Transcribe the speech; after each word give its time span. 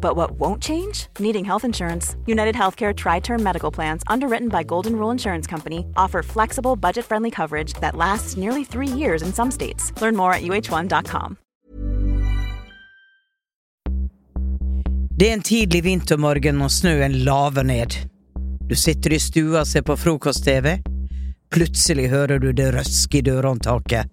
But 0.00 0.16
what 0.16 0.30
won't 0.32 0.62
change? 0.62 1.08
Needing 1.18 1.44
health 1.44 1.64
insurance. 1.64 2.16
United 2.26 2.54
Healthcare 2.54 2.94
Tri 2.94 3.20
Term 3.20 3.42
Medical 3.42 3.70
Plans, 3.70 4.02
underwritten 4.06 4.48
by 4.48 4.62
Golden 4.62 4.96
Rule 4.96 5.10
Insurance 5.10 5.46
Company, 5.46 5.84
offer 5.96 6.22
flexible, 6.22 6.76
budget 6.76 7.04
friendly 7.04 7.30
coverage 7.30 7.74
that 7.80 7.94
lasts 7.96 8.36
nearly 8.36 8.64
three 8.64 8.98
years 8.98 9.22
in 9.22 9.32
some 9.32 9.50
states. 9.50 9.92
Learn 10.00 10.16
more 10.16 10.32
at 10.32 10.42
uh1.com. 10.42 11.36
Det 15.18 15.28
er 15.28 15.32
en 15.32 15.42
tidlig 15.42 15.80
vintermorgen 15.84 16.60
og 16.62 16.70
snøen 16.70 17.12
laver 17.26 17.64
ned. 17.66 17.96
Du 18.70 18.76
sitter 18.78 19.16
i 19.16 19.18
stua 19.18 19.64
og 19.64 19.66
ser 19.66 19.82
på 19.82 19.96
frokost-TV. 19.98 20.76
Plutselig 21.50 22.08
hører 22.12 22.38
du 22.38 22.52
det 22.52 22.68
røske 22.76 23.18
i 23.18 23.24
dørhåndtaket. 23.26 24.06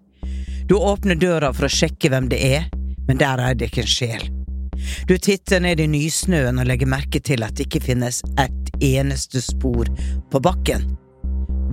Du 0.66 0.80
åpner 0.80 1.20
døra 1.22 1.52
for 1.54 1.68
å 1.68 1.70
sjekke 1.70 2.10
hvem 2.10 2.32
det 2.32 2.40
er, 2.42 2.66
men 3.06 3.22
der 3.22 3.38
er 3.38 3.54
det 3.54 3.70
ikke 3.70 3.84
en 3.84 3.92
sjel. 3.92 4.26
Du 5.08 5.18
titter 5.18 5.64
ned 5.64 5.80
i 5.80 5.88
nysnøen 5.90 6.60
og 6.62 6.70
legger 6.70 6.90
merke 6.90 7.22
til 7.24 7.46
at 7.46 7.56
det 7.58 7.68
ikke 7.70 7.84
finnes 7.92 8.22
et 8.42 8.72
eneste 8.84 9.42
spor 9.44 9.90
på 10.32 10.42
bakken. 10.44 10.88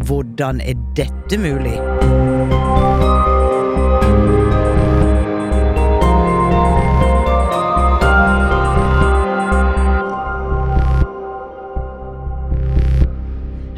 Hvordan 0.06 0.60
er 0.64 0.78
dette 0.96 1.38
mulig? 1.38 1.76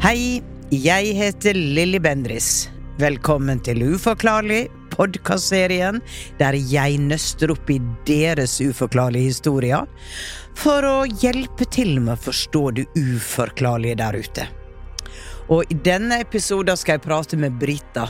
Hei, 0.05 0.41
jeg 0.69 1.15
heter 1.17 1.57
Lilly 1.57 1.97
Bendris. 1.97 2.67
Velkommen 3.01 3.59
til 3.65 3.81
Uforklarlig, 3.89 4.67
podkastserien 4.95 6.01
der 6.39 6.57
jeg 6.57 6.99
nøster 7.03 7.53
opp 7.53 7.69
i 7.69 7.79
deres 8.07 8.57
uforklarlige 8.63 9.31
historier 9.31 9.87
for 10.55 10.87
å 10.87 10.97
hjelpe 11.21 11.67
til 11.69 11.99
med 11.99 12.15
å 12.15 12.23
forstå 12.29 12.63
det 12.79 12.85
uforklarlige 12.95 13.99
der 14.01 14.19
ute. 14.19 14.47
Og 15.51 15.67
i 15.69 15.77
denne 15.85 16.21
episoden 16.23 16.77
skal 16.79 16.97
jeg 16.97 17.05
prate 17.05 17.37
med 17.37 17.59
Britta. 17.61 18.07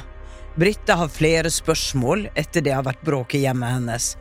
Britta 0.55 0.95
har 1.01 1.11
flere 1.11 1.51
spørsmål 1.51 2.29
etter 2.39 2.63
det 2.63 2.75
har 2.77 2.85
vært 2.85 3.03
bråk 3.03 3.35
i 3.35 3.43
hjemmet 3.43 3.75
hennes. 3.75 4.13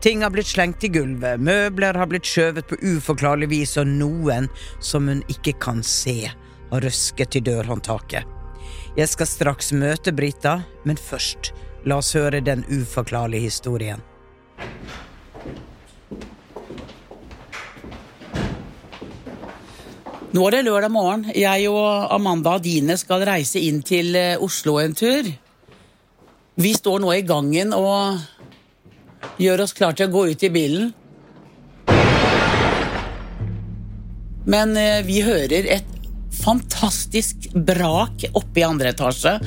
Ting 0.00 0.22
har 0.22 0.32
blitt 0.32 0.48
slengt 0.48 0.84
i 0.84 0.90
gulvet, 0.92 1.40
møbler 1.40 1.96
har 1.96 2.08
blitt 2.08 2.28
skjøvet 2.28 2.68
på 2.68 2.78
uforklarlig 2.94 3.48
vis, 3.52 3.76
og 3.80 3.88
noen 3.88 4.48
som 4.80 5.08
hun 5.08 5.22
ikke 5.32 5.56
kan 5.60 5.82
se, 5.84 6.30
har 6.70 6.84
røsket 6.84 7.36
i 7.36 7.44
dørhåndtaket. 7.44 8.24
Jeg 8.96 9.12
skal 9.12 9.28
straks 9.28 9.72
møte 9.76 10.12
Britta, 10.16 10.62
men 10.88 10.96
først 11.00 11.52
La 11.86 12.00
oss 12.02 12.16
høre 12.18 12.40
den 12.42 12.64
uforklarlige 12.66 13.46
historien. 13.46 14.00
Nå 20.34 20.42
er 20.48 20.56
det 20.56 20.64
lørdag 20.66 20.90
morgen. 20.90 21.22
Jeg 21.30 21.68
og 21.70 22.10
Amanda 22.12 22.56
Adine 22.58 22.98
skal 22.98 23.22
reise 23.28 23.62
inn 23.62 23.78
til 23.86 24.10
eh, 24.18 24.34
Oslo 24.42 24.80
en 24.82 24.96
tur. 24.98 25.30
Vi 26.58 26.72
står 26.74 27.04
nå 27.04 27.14
i 27.14 27.22
gangen 27.24 27.70
og 27.76 28.18
gjør 29.38 29.62
oss 29.64 29.76
klar 29.76 29.94
til 29.94 30.10
å 30.10 30.12
gå 30.16 30.26
ut 30.34 30.42
i 30.42 30.50
bilen. 30.52 30.90
Men 34.50 34.74
eh, 34.74 35.06
vi 35.06 35.22
hører 35.22 35.70
et 35.78 35.96
fantastisk 36.42 37.48
brak 37.54 38.26
oppe 38.34 38.60
i 38.60 38.66
andre 38.66 38.90
etasje. 38.90 39.38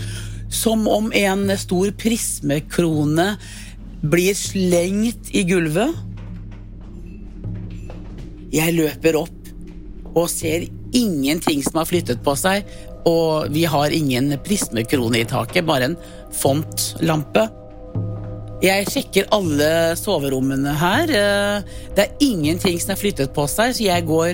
Som 0.49 0.87
om 0.89 1.11
en 1.13 1.49
stor 1.57 1.91
prismekrone 1.97 3.31
blir 4.01 4.37
slengt 4.37 5.31
i 5.35 5.43
gulvet. 5.47 5.93
Jeg 8.49 8.73
løper 8.77 9.19
opp 9.19 10.15
og 10.17 10.25
ser 10.31 10.65
ingenting 10.95 11.61
som 11.61 11.81
har 11.81 11.89
flyttet 11.89 12.23
på 12.25 12.33
seg, 12.39 12.65
og 13.07 13.51
vi 13.53 13.65
har 13.69 13.93
ingen 13.93 14.33
prismekrone 14.45 15.21
i 15.21 15.27
taket, 15.29 15.67
bare 15.67 15.91
en 15.91 15.97
fontlampe. 16.35 17.45
Jeg 18.59 18.89
sjekker 18.91 19.29
alle 19.31 19.69
soverommene 19.95 20.73
her. 20.81 21.13
Det 21.95 22.03
er 22.03 22.25
ingenting 22.25 22.79
som 22.81 22.95
har 22.95 22.99
flyttet 22.99 23.31
på 23.35 23.45
seg, 23.47 23.75
så 23.77 23.85
jeg 23.85 24.07
går 24.09 24.33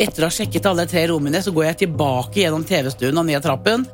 etter 0.00 0.24
å 0.24 0.30
ha 0.30 0.32
sjekket 0.32 0.68
alle 0.70 0.86
tre 0.88 1.04
rommene, 1.10 1.42
så 1.44 1.52
går 1.52 1.72
jeg 1.72 1.80
tilbake 1.82 2.40
gjennom 2.40 2.64
TV-stuen 2.64 3.20
og 3.20 3.26
ned 3.28 3.44
trappen. 3.44 3.84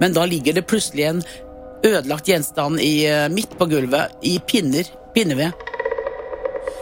Men 0.00 0.16
da 0.16 0.24
ligger 0.26 0.56
det 0.56 0.66
plutselig 0.68 1.06
en 1.08 1.22
ødelagt 1.86 2.28
gjenstand 2.28 2.80
i, 2.80 3.04
midt 3.32 3.56
på 3.58 3.68
gulvet, 3.70 4.16
i 4.22 4.38
pinner, 4.48 4.88
pinneved. 5.14 5.52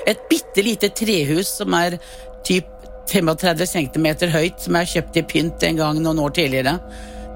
Et 0.09 0.21
bitte 0.31 0.65
lite 0.65 0.91
trehus 0.97 1.51
som 1.61 1.75
er 1.77 1.99
typ 2.47 2.67
35 3.09 3.67
cm 3.67 4.07
høyt, 4.33 4.59
som 4.61 4.77
jeg 4.77 4.85
har 4.85 4.93
kjøpt 4.93 5.15
til 5.17 5.27
pynt 5.31 5.65
en 5.65 5.81
gang 5.81 6.01
noen 6.03 6.21
år 6.23 6.35
tidligere. 6.37 6.77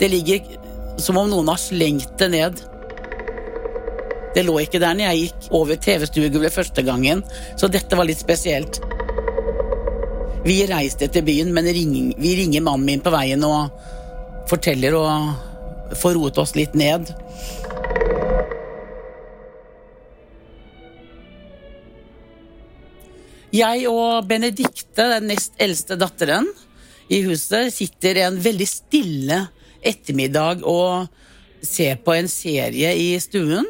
Det 0.00 0.10
ligger 0.10 1.00
som 1.00 1.18
om 1.20 1.30
noen 1.30 1.48
har 1.52 1.60
slengt 1.60 2.16
det 2.20 2.28
ned. 2.32 2.62
Det 4.32 4.44
lå 4.46 4.58
ikke 4.62 4.80
der 4.80 4.96
når 4.96 5.10
jeg 5.10 5.22
gikk 5.26 5.48
over 5.58 5.80
TV-stuegulvet 5.86 6.54
første 6.54 6.84
gangen, 6.86 7.22
så 7.60 7.68
dette 7.68 7.96
var 7.98 8.08
litt 8.08 8.20
spesielt. 8.20 8.80
Vi 10.42 10.56
reiste 10.66 11.06
til 11.12 11.24
byen, 11.26 11.52
men 11.54 11.68
ring, 11.70 12.12
vi 12.18 12.34
ringer 12.40 12.64
mannen 12.64 12.88
min 12.88 13.02
på 13.04 13.12
veien 13.14 13.44
og 13.46 13.70
forteller 14.50 14.96
og 14.98 15.51
får 15.98 16.16
roet 16.18 16.38
oss 16.42 16.54
litt 16.58 16.74
ned. 16.78 17.10
Jeg 23.52 23.84
og 23.90 24.24
Benedikte, 24.28 25.10
den 25.12 25.28
nest 25.28 25.58
eldste 25.60 25.98
datteren 26.00 26.46
i 27.12 27.20
huset, 27.26 27.68
sitter 27.74 28.22
en 28.24 28.38
veldig 28.40 28.68
stille 28.68 29.42
ettermiddag 29.84 30.62
og 30.64 31.10
ser 31.62 31.98
på 32.00 32.14
en 32.16 32.30
serie 32.32 32.94
i 32.96 33.10
stuen. 33.20 33.68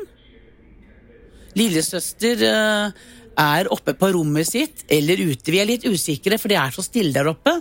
Lillesøster 1.58 2.46
eh, 2.46 3.02
er 3.42 3.72
oppe 3.74 3.96
på 3.98 4.12
rommet 4.14 4.48
sitt 4.48 4.86
eller 4.92 5.20
ute. 5.20 5.50
Vi 5.50 5.60
er 5.60 5.68
litt 5.68 5.88
usikre, 5.88 6.38
for 6.38 6.52
det 6.52 6.60
er 6.62 6.72
så 6.74 6.84
stille 6.86 7.12
der 7.16 7.32
oppe. 7.32 7.58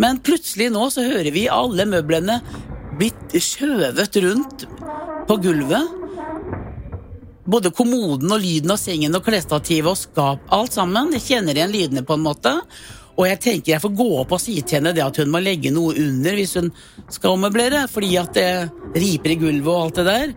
Men 0.00 0.20
plutselig 0.24 0.70
nå 0.72 0.86
så 0.92 1.04
hører 1.04 1.30
vi 1.34 1.48
alle 1.52 1.84
møblene 1.88 2.38
blitt 2.96 3.34
skjøvet 3.36 4.16
rundt 4.24 4.64
på 5.28 5.36
gulvet. 5.44 5.96
Både 7.50 7.72
kommoden 7.74 8.30
og 8.32 8.40
lyden 8.40 8.72
av 8.72 8.78
sengen 8.80 9.16
og 9.16 9.24
klesstativet 9.26 9.90
og 9.90 9.98
skap, 9.98 10.46
alt 10.54 10.76
sammen. 10.76 11.12
Jeg 11.18 11.26
kjenner 11.26 11.58
igjen 11.58 11.74
lydene 11.74 12.04
på 12.06 12.16
en 12.16 12.24
måte. 12.24 12.54
Og 13.20 13.26
jeg 13.28 13.40
tenker 13.44 13.74
jeg 13.74 13.82
får 13.82 13.96
gå 13.98 14.06
opp 14.22 14.32
og 14.32 14.40
si 14.40 14.54
til 14.62 14.78
henne 14.78 14.94
det 14.96 15.02
at 15.04 15.18
hun 15.20 15.32
må 15.32 15.42
legge 15.42 15.72
noe 15.74 15.92
under 16.00 16.38
hvis 16.38 16.56
hun 16.56 16.70
skal 17.12 17.34
ommøblere, 17.34 17.84
fordi 17.90 18.14
at 18.20 18.32
det 18.38 19.00
riper 19.02 19.34
i 19.34 19.40
gulvet 19.42 19.68
og 19.68 19.82
alt 19.82 20.00
det 20.00 20.06
der. 20.08 20.32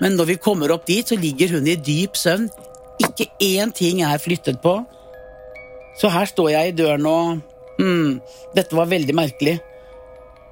Men 0.00 0.16
når 0.16 0.30
vi 0.30 0.40
kommer 0.40 0.72
opp 0.72 0.86
dit, 0.88 1.04
så 1.04 1.18
ligger 1.20 1.58
hun 1.58 1.68
i 1.68 1.76
dyp 1.76 2.16
søvn. 2.16 2.48
Ikke 3.20 3.28
én 3.44 3.72
ting 3.76 4.00
er 4.00 4.20
flyttet 4.22 4.62
på. 4.64 4.78
Så 6.00 6.08
her 6.08 6.28
står 6.30 6.54
jeg 6.54 6.70
i 6.70 6.76
døren 6.78 7.06
og 7.08 7.40
hmm, 7.76 8.20
Dette 8.56 8.76
var 8.76 8.88
veldig 8.88 9.16
merkelig. 9.16 9.58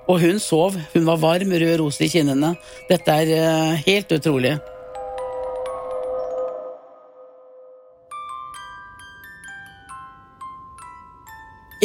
Og 0.09 0.20
hun 0.20 0.41
sov. 0.41 0.76
Hun 0.94 1.06
var 1.09 1.20
varm, 1.20 1.53
rød 1.53 1.79
ros 1.81 2.00
i 2.05 2.09
kinnene. 2.12 2.55
Dette 2.88 3.15
er 3.23 3.32
uh, 3.37 3.81
helt 3.85 4.12
utrolig. 4.12 4.56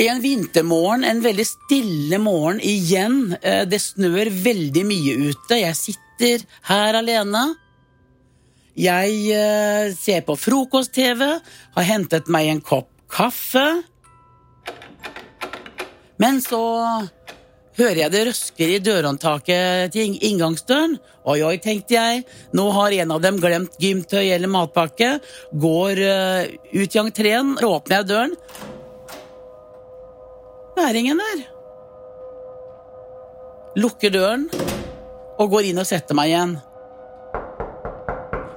En 0.04 0.24
vintermorgen, 0.24 1.04
en 1.06 1.20
veldig 1.24 1.46
stille 1.46 2.20
morgen 2.24 2.64
igjen. 2.64 3.36
Uh, 3.44 3.64
det 3.68 3.84
snør 3.84 4.32
veldig 4.44 4.88
mye 4.88 5.18
ute. 5.32 5.60
Jeg 5.60 5.80
sitter 5.80 6.48
her 6.72 7.00
alene. 7.04 7.52
Jeg 8.74 9.18
uh, 9.38 9.94
ser 9.94 10.24
på 10.26 10.34
frokost-TV, 10.40 11.22
har 11.76 11.86
hentet 11.86 12.30
meg 12.34 12.50
en 12.50 12.62
kopp 12.66 12.90
kaffe. 13.14 13.84
Men 16.18 16.42
så 16.42 16.62
hører 17.78 18.00
jeg 18.04 18.14
det 18.14 18.24
røsker 18.30 18.74
i 18.74 18.82
dørhåndtaket 18.82 19.94
til 19.94 20.18
inngangsdøren. 20.26 20.98
Oi, 21.30 21.38
oi, 21.46 21.56
tenkte 21.62 21.98
jeg. 22.00 22.26
Nå 22.58 22.66
har 22.74 22.98
en 22.98 23.14
av 23.14 23.22
dem 23.22 23.38
glemt 23.42 23.78
gymtøy 23.82 24.26
eller 24.26 24.50
matpakke. 24.50 25.16
Går 25.54 26.02
uh, 26.02 26.42
ut 26.74 26.98
i 26.98 27.04
entreen, 27.04 27.56
åpner 27.62 28.02
jeg 28.02 28.10
døren. 28.10 28.38
Det 30.74 30.90
er 30.90 30.98
ingen 30.98 31.22
der. 31.22 31.48
Lukker 33.78 34.14
døren 34.14 34.50
og 35.38 35.50
går 35.54 35.70
inn 35.70 35.82
og 35.82 35.90
setter 35.90 36.18
meg 36.18 36.34
igjen. 36.34 36.58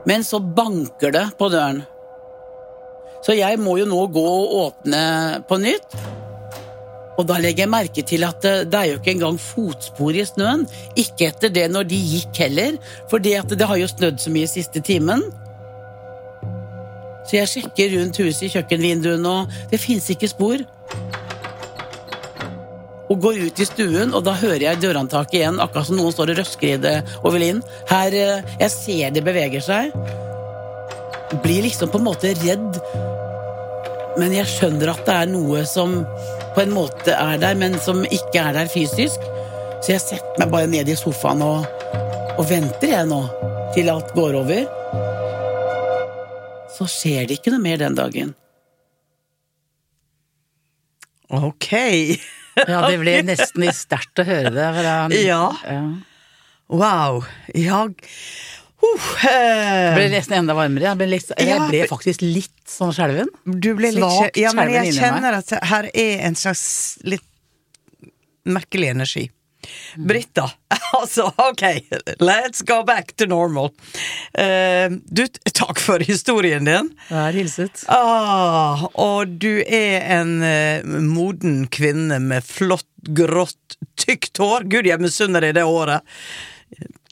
Men 0.07 0.25
så 0.25 0.41
banker 0.41 1.15
det 1.15 1.27
på 1.39 1.51
døren. 1.53 1.83
Så 3.27 3.35
jeg 3.35 3.59
må 3.59 3.75
jo 3.81 3.89
nå 3.91 4.05
gå 4.15 4.23
og 4.23 4.55
åpne 4.61 5.01
på 5.49 5.59
nytt. 5.59 5.97
Og 7.17 7.25
da 7.27 7.39
legger 7.41 7.65
jeg 7.65 7.73
merke 7.73 8.05
til 8.07 8.27
at 8.27 8.45
det 8.45 8.77
er 8.77 8.91
jo 8.91 8.99
ikke 9.01 9.15
engang 9.17 9.39
fotspor 9.41 10.15
i 10.15 10.27
snøen. 10.29 10.67
Ikke 11.01 11.31
etter 11.31 11.51
det 11.51 11.65
når 11.73 11.89
de 11.91 11.99
gikk 12.13 12.43
heller, 12.45 12.77
for 13.11 13.25
det 13.25 13.41
har 13.41 13.81
jo 13.81 13.89
snødd 13.91 14.21
så 14.23 14.33
mye 14.35 14.51
siste 14.51 14.85
timen. 14.85 15.25
Så 17.27 17.41
jeg 17.41 17.51
sjekker 17.51 17.97
rundt 17.97 18.21
huset 18.23 18.47
i 18.47 18.53
kjøkkenvinduene, 18.53 19.27
og 19.33 19.73
det 19.73 19.81
fins 19.83 20.07
ikke 20.13 20.31
spor. 20.31 20.63
Og 23.07 23.21
går 23.23 23.39
ut 23.47 23.61
i 23.63 23.67
stuen, 23.69 24.15
og 24.17 24.25
da 24.27 24.35
hører 24.35 24.65
jeg 24.65 24.81
dørhåndtaket 24.83 25.39
igjen, 25.39 25.61
akkurat 25.63 25.87
som 25.87 25.99
noen 25.99 26.15
står 26.15 26.33
og 26.33 26.41
røsker 26.41 26.73
i 26.73 26.79
det 26.83 26.97
og 27.23 27.37
vil 27.37 27.45
inn. 27.53 27.61
Her, 27.91 28.17
Jeg 28.59 28.71
ser 28.75 29.13
det 29.15 29.23
beveger 29.27 29.63
seg. 29.63 29.95
Blir 31.45 31.63
liksom 31.67 31.91
på 31.93 32.01
en 32.01 32.07
måte 32.07 32.35
redd, 32.43 32.81
men 34.17 34.33
jeg 34.33 34.49
skjønner 34.49 34.95
at 34.95 35.03
det 35.07 35.15
er 35.15 35.29
noe 35.29 35.65
som 35.69 35.99
på 36.57 36.63
en 36.63 36.73
måte 36.73 37.13
er 37.13 37.37
der, 37.43 37.57
men 37.59 37.77
som 37.85 38.05
ikke 38.05 38.41
er 38.41 38.57
der 38.57 38.71
fysisk. 38.73 39.23
Så 39.83 39.93
jeg 39.93 40.03
setter 40.03 40.41
meg 40.41 40.53
bare 40.55 40.71
ned 40.71 40.89
i 40.89 40.97
sofaen 40.99 41.45
og, 41.45 41.67
og 42.37 42.47
venter, 42.49 42.95
jeg 42.95 43.11
nå, 43.11 43.21
til 43.77 43.91
alt 43.93 44.15
går 44.17 44.39
over. 44.41 44.65
Så 46.77 46.89
skjer 46.91 47.29
det 47.29 47.39
ikke 47.39 47.53
noe 47.55 47.63
mer 47.65 47.79
den 47.83 47.99
dagen. 47.99 48.33
Ok. 51.37 51.71
ja, 52.73 52.83
det 52.89 52.99
ble 53.03 53.17
nesten 53.27 53.65
litt 53.67 53.79
sterkt 53.79 54.23
å 54.23 54.27
høre 54.27 54.53
det. 54.55 54.67
Han, 54.87 55.17
ja. 55.17 55.43
ja. 55.65 55.81
Wow. 56.73 57.25
Ja 57.55 57.85
uh, 57.87 59.23
Det 59.23 59.95
ble 59.97 60.09
nesten 60.13 60.39
enda 60.41 60.57
varmere. 60.57 60.89
Jeg 60.89 61.01
ble, 61.01 61.09
litt, 61.15 61.31
jeg 61.39 61.69
ble 61.71 61.85
faktisk 61.91 62.25
litt 62.25 62.71
sånn 62.71 62.93
skjelven. 62.97 63.31
Du 63.45 63.73
ble 63.79 63.93
litt 63.95 64.05
skjelven. 64.05 64.43
Ja, 64.43 64.53
men 64.57 64.73
jeg 64.75 64.97
kjenner 64.99 65.39
at 65.41 65.55
her 65.71 65.91
er 65.93 66.27
en 66.29 66.39
slags 66.39 66.67
litt 67.07 67.25
merkelig 68.47 68.93
energi. 68.95 69.27
Britta, 69.97 70.51
altså, 70.99 71.29
ok, 71.37 71.63
let's 72.21 72.65
go 72.67 72.83
back 72.87 73.15
to 73.17 73.29
normal. 73.31 73.73
Uh, 74.39 74.99
du, 75.07 75.25
takk 75.53 75.81
for 75.83 76.05
historien 76.05 76.69
din. 76.69 76.91
Vær 77.11 77.37
hilset. 77.37 77.85
Ah, 77.93 78.87
og 78.95 79.39
du 79.43 79.63
er 79.63 80.05
en 80.21 80.37
uh, 80.43 80.99
moden 81.03 81.65
kvinne 81.73 82.21
med 82.23 82.45
flott, 82.47 82.89
grått, 83.17 83.79
tykt 84.01 84.39
hår. 84.43 84.69
Gud, 84.71 84.89
jeg 84.89 85.03
misunner 85.03 85.45
deg 85.45 85.57
det 85.59 85.67
håret. 85.67 86.05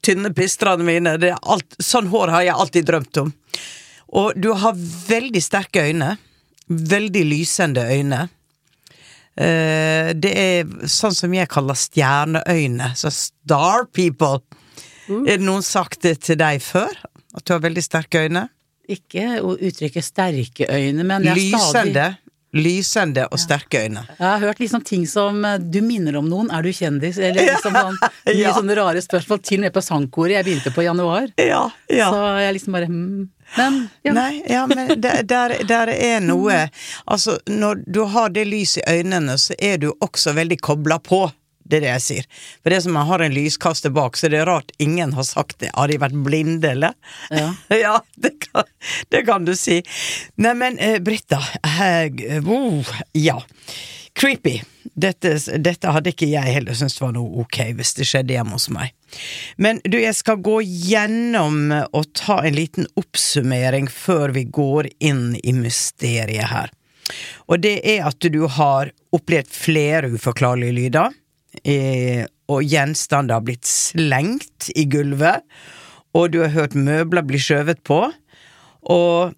Tynne 0.05 0.35
pistrene 0.37 0.85
mine. 0.85 1.17
Alt, 1.41 1.77
sånn 1.81 2.11
hår 2.13 2.33
har 2.35 2.47
jeg 2.49 2.61
alltid 2.61 2.89
drømt 2.91 3.23
om. 3.23 3.35
Og 4.15 4.37
du 4.39 4.53
har 4.59 4.77
veldig 5.09 5.43
sterke 5.43 5.87
øyne. 5.89 6.15
Veldig 6.69 7.25
lysende 7.29 7.87
øyne. 7.91 8.27
Uh, 9.35 10.13
det 10.15 10.33
er 10.39 10.89
sånn 10.91 11.15
som 11.17 11.33
jeg 11.35 11.51
kaller 11.51 11.79
stjerneøyne. 11.79 12.93
Så 12.99 13.13
star 13.15 13.89
people. 13.93 14.43
Mm. 15.09 15.25
Er 15.27 15.39
det 15.39 15.45
noen 15.45 15.65
sagt 15.67 16.05
det 16.07 16.19
til 16.25 16.39
deg 16.41 16.63
før? 16.65 16.93
At 17.35 17.43
du 17.45 17.57
har 17.57 17.65
veldig 17.65 17.83
sterke 17.83 18.27
øyne? 18.27 18.47
Ikke 18.91 19.41
uttrykket 19.41 20.05
sterke 20.05 20.69
øyne, 20.69 21.07
men 21.09 21.25
jeg 21.27 21.41
Lysende. 21.41 21.65
Stadig... 21.65 21.95
Lysende 21.95 22.24
og 22.55 23.39
sterke 23.41 23.85
øyne. 23.85 24.05
Jeg 24.19 24.27
har 24.27 24.39
hørt 24.41 24.61
liksom 24.61 24.85
ting 24.85 25.07
som 25.07 25.45
eh, 25.45 25.59
'du 25.59 25.81
minner 25.83 26.17
om 26.17 26.29
noen', 26.29 26.51
'er 26.51 26.63
du 26.63 26.71
kjendis', 26.71 27.19
eller 27.19 27.43
liksom 27.53 27.75
sånn, 27.75 27.99
mye 28.27 28.37
ja. 28.39 28.55
sånne 28.55 28.77
rare 28.77 29.03
spørsmål, 29.03 29.43
til 29.43 29.59
og 29.59 29.67
med 29.67 29.73
på 29.73 29.83
sangkoret. 29.83 30.37
Jeg 30.39 30.45
begynte 30.45 30.75
på 30.75 30.83
januar. 30.83 31.29
Ja, 31.37 31.71
ja. 31.89 32.11
Så 32.11 32.41
jeg 32.41 32.59
liksom 32.59 32.73
bare 32.73 32.87
hmm. 32.87 33.31
Men, 33.57 33.89
ja. 34.03 34.13
Nei, 34.13 34.43
ja, 34.49 34.67
men 34.67 35.01
der, 35.01 35.23
der, 35.23 35.53
der, 35.69 35.91
er 35.93 36.21
noe 36.25 36.69
Altså, 37.13 37.39
når 37.47 37.85
du 37.87 38.05
har 38.11 38.33
det 38.35 38.47
lyset 38.49 38.83
i 38.83 38.99
øynene, 38.99 39.37
så 39.39 39.55
er 39.59 39.79
du 39.79 39.93
også 40.01 40.33
veldig 40.35 40.59
kobla 40.61 40.99
på. 40.99 41.29
Det 41.65 41.79
er 41.79 41.87
det 41.87 41.93
jeg 41.93 42.05
sier. 42.05 42.27
For 42.61 42.71
det 42.71 42.79
er 42.79 42.85
som 42.85 42.97
man 42.97 43.09
har 43.09 43.25
en 43.25 43.35
lyskaster 43.35 43.93
bak, 43.95 44.19
så 44.21 44.29
det 44.29 44.43
er 44.43 44.51
rart 44.51 44.73
ingen 44.83 45.15
har 45.17 45.27
sagt 45.29 45.59
det. 45.65 45.73
Har 45.73 45.89
de 45.89 45.99
vært 46.03 46.17
blinde, 46.27 46.75
eller? 46.75 46.93
Ja, 47.33 47.49
ja 47.85 47.97
det, 48.21 48.37
kan, 48.45 48.69
det, 49.09 49.25
kan, 49.29 49.49
du 49.49 49.55
si. 49.57 49.81
Neimen, 50.37 50.79
eh, 50.79 51.01
Britta 51.05 51.41
eh, 51.65 52.41
wow, 52.45 52.85
Ja. 53.13 53.41
Creepy. 54.15 54.61
Dette, 54.95 55.33
dette, 55.59 55.91
hadde 55.91 56.13
ikke 56.13 56.29
jeg 56.31 56.53
heller 56.55 56.77
syntes 56.79 57.01
var 57.03 57.11
noe 57.17 57.43
ok 57.43 57.57
hvis 57.75 57.97
det 57.97 58.05
skjedde 58.07 58.37
hjemme 58.37 58.55
hos 58.55 58.69
meg. 58.71 58.93
Men 59.59 59.81
du, 59.83 59.97
jeg 59.99 60.15
skal 60.15 60.39
gå 60.45 60.61
gjennom 60.63 61.73
og 61.75 62.13
ta 62.15 62.37
en 62.45 62.55
liten 62.55 62.87
oppsummering 63.01 63.89
før 63.91 64.37
vi 64.37 64.45
går 64.47 64.93
inn 65.03 65.33
i 65.43 65.57
mysteriet 65.57 66.53
her. 66.53 66.71
Og 67.51 67.59
det 67.65 67.81
er 67.83 68.07
at 68.07 68.23
du 68.23 68.45
har 68.47 68.93
opplevd 69.15 69.51
flere 69.51 70.13
uforklarlige 70.15 70.79
lyder 70.79 71.19
og 71.65 72.67
gjenstander 72.67 73.39
har 73.39 73.47
blitt 73.47 73.69
slengt 73.69 74.69
i 74.75 74.87
gulvet, 74.91 75.45
og 76.15 76.31
du 76.35 76.41
har 76.45 76.53
hørt 76.55 76.77
møbler 76.79 77.27
bli 77.27 77.41
skjøvet 77.43 77.83
på, 77.87 78.01
og 78.93 79.35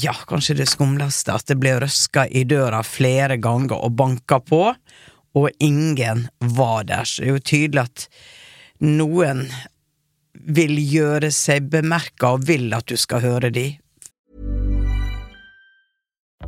ja, 0.00 0.14
kanskje 0.28 0.56
det 0.62 0.70
skumleste 0.72 1.34
at 1.34 1.50
det 1.50 1.58
ble 1.60 1.74
røska 1.82 2.24
i 2.28 2.46
døra 2.48 2.80
flere 2.86 3.36
ganger 3.42 3.76
og 3.76 3.96
banka 3.98 4.40
på, 4.40 4.64
og 5.32 5.64
ingen 5.64 6.26
var 6.40 6.88
der, 6.88 7.04
så 7.08 7.22
det 7.22 7.28
er 7.28 7.36
jo 7.36 7.44
tydelig 7.52 7.84
at 7.84 8.08
noen 8.82 9.46
vil 10.32 10.74
gjøre 10.80 11.30
seg 11.34 11.68
bemerka 11.70 12.34
og 12.36 12.46
vil 12.48 12.72
at 12.74 12.88
du 12.90 12.96
skal 12.98 13.22
høre 13.24 13.52
de, 13.54 13.68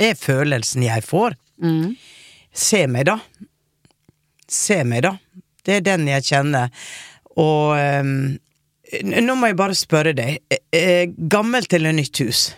er 0.00 0.18
følelsen 0.18 0.86
jeg 0.86 1.04
får. 1.06 1.36
Se 2.52 2.84
meg, 2.90 3.06
da. 3.10 3.18
Se 4.50 4.80
meg, 4.84 5.04
da. 5.06 5.16
Det 5.66 5.78
er 5.78 5.86
den 5.86 6.08
jeg 6.10 6.26
kjenner. 6.26 6.72
Og 7.38 7.76
um, 7.76 8.14
nå 9.06 9.36
må 9.38 9.50
jeg 9.50 9.58
bare 9.60 9.76
spørre 9.78 10.14
deg. 10.16 10.40
Eh, 10.50 10.62
eh, 10.76 11.04
Gammelt 11.30 11.72
eller 11.76 11.94
nytt 11.96 12.22
hus? 12.24 12.50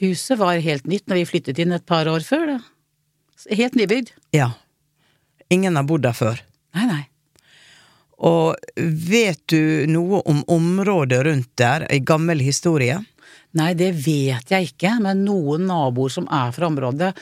Huset 0.00 0.38
var 0.40 0.60
helt 0.62 0.86
nytt 0.88 1.08
når 1.10 1.22
vi 1.22 1.28
flyttet 1.28 1.60
inn 1.60 1.74
et 1.76 1.86
par 1.88 2.08
år 2.08 2.24
før. 2.24 2.54
Da. 2.54 2.58
Helt 3.56 3.76
nybygd. 3.76 4.12
Ja. 4.36 4.52
Ingen 5.50 5.76
har 5.76 5.88
bodd 5.88 6.06
der 6.06 6.16
før. 6.16 6.40
Nei, 6.76 6.86
nei. 6.86 7.02
Og 8.20 8.54
vet 8.76 9.40
du 9.48 9.88
noe 9.88 10.20
om 10.28 10.42
området 10.52 11.22
rundt 11.24 11.50
der, 11.58 11.86
ei 11.88 12.02
gammel 12.04 12.42
historie? 12.44 12.98
Nei, 13.58 13.72
det 13.74 13.90
vet 14.04 14.52
jeg 14.52 14.68
ikke, 14.70 14.92
men 15.02 15.24
noen 15.26 15.64
naboer 15.66 16.12
som 16.14 16.28
er 16.30 16.52
fra 16.54 16.68
området, 16.70 17.14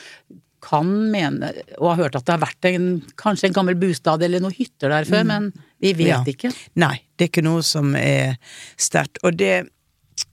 kan 0.61 0.89
mene, 1.13 1.53
og 1.79 1.93
har 1.93 2.01
hørt 2.03 2.17
at 2.19 2.25
det 2.27 2.35
har 2.35 2.43
vært 2.43 2.67
en, 2.69 2.87
kanskje 3.17 3.47
en 3.49 3.55
gammel 3.61 3.77
bostad 3.79 4.25
eller 4.27 4.43
noen 4.43 4.57
hytter 4.57 4.91
der 4.91 5.07
før, 5.09 5.23
men 5.29 5.47
vi 5.81 5.93
vet 5.95 6.11
Ja. 6.11 6.19
ikke. 6.27 6.51
Nei, 6.83 6.97
det 7.17 7.29
er 7.29 7.31
ikke 7.31 7.45
noe 7.47 7.63
som 7.63 7.95
er 7.97 8.35
sterkt. 8.77 9.21
Og 9.23 9.37
det, 9.39 9.69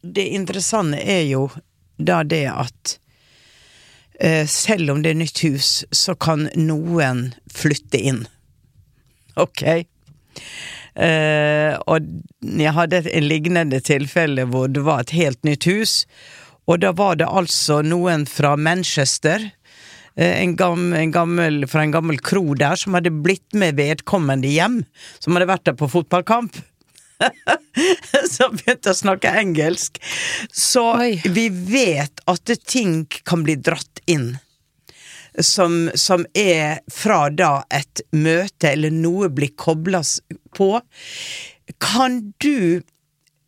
det 0.02 0.26
interessante 0.34 0.98
er 1.00 1.28
jo 1.30 1.46
da 2.02 2.24
det 2.28 2.48
at 2.52 2.96
eh, 4.20 4.44
selv 4.50 4.96
om 4.96 5.04
det 5.06 5.14
er 5.14 5.20
nytt 5.22 5.44
hus, 5.46 5.86
så 5.94 6.18
kan 6.18 6.50
noen 6.58 7.28
flytte 7.54 8.02
inn. 8.02 8.24
Ok? 9.38 9.62
Eh, 10.96 11.76
og 11.92 12.08
jeg 12.42 12.72
hadde 12.78 13.02
et 13.02 13.12
en 13.12 13.28
lignende 13.28 13.82
tilfelle 13.84 14.46
hvor 14.48 14.70
det 14.72 14.86
var 14.86 15.04
et 15.04 15.16
helt 15.18 15.42
nytt 15.48 15.68
hus, 15.68 15.96
og 16.66 16.82
da 16.82 16.94
var 16.96 17.20
det 17.20 17.28
altså 17.28 17.82
noen 17.86 18.24
fra 18.30 18.56
Manchester 18.56 19.44
eh, 20.16 20.38
en, 20.40 20.56
gammel, 20.58 20.96
en 21.02 21.12
gammel, 21.14 21.66
fra 21.70 21.84
en 21.84 21.94
gammel 21.94 22.22
kro 22.24 22.56
der 22.58 22.80
som 22.80 22.96
hadde 22.98 23.12
blitt 23.12 23.52
med 23.58 23.76
vedkommende 23.78 24.50
hjem, 24.50 24.80
som 25.20 25.36
hadde 25.36 25.52
vært 25.52 25.68
der 25.68 25.78
på 25.80 25.92
fotballkamp. 25.92 26.56
som 28.36 28.56
begynte 28.58 28.92
å 28.92 28.98
snakke 28.98 29.32
engelsk. 29.40 30.02
Så 30.52 30.84
Oi. 30.98 31.14
vi 31.32 31.48
vet 31.50 32.24
at 32.28 32.52
ting 32.68 33.06
kan 33.24 33.46
bli 33.46 33.56
dratt 33.60 34.02
inn. 34.12 34.34
Som, 35.44 35.90
som 36.00 36.26
er 36.38 36.80
fra 36.92 37.26
da 37.30 37.66
et 37.74 38.02
møte 38.16 38.72
eller 38.72 38.94
noe 38.94 39.28
blir 39.34 39.52
kobla 39.60 40.00
på. 40.56 40.70
Kan 41.84 42.22
du 42.40 42.82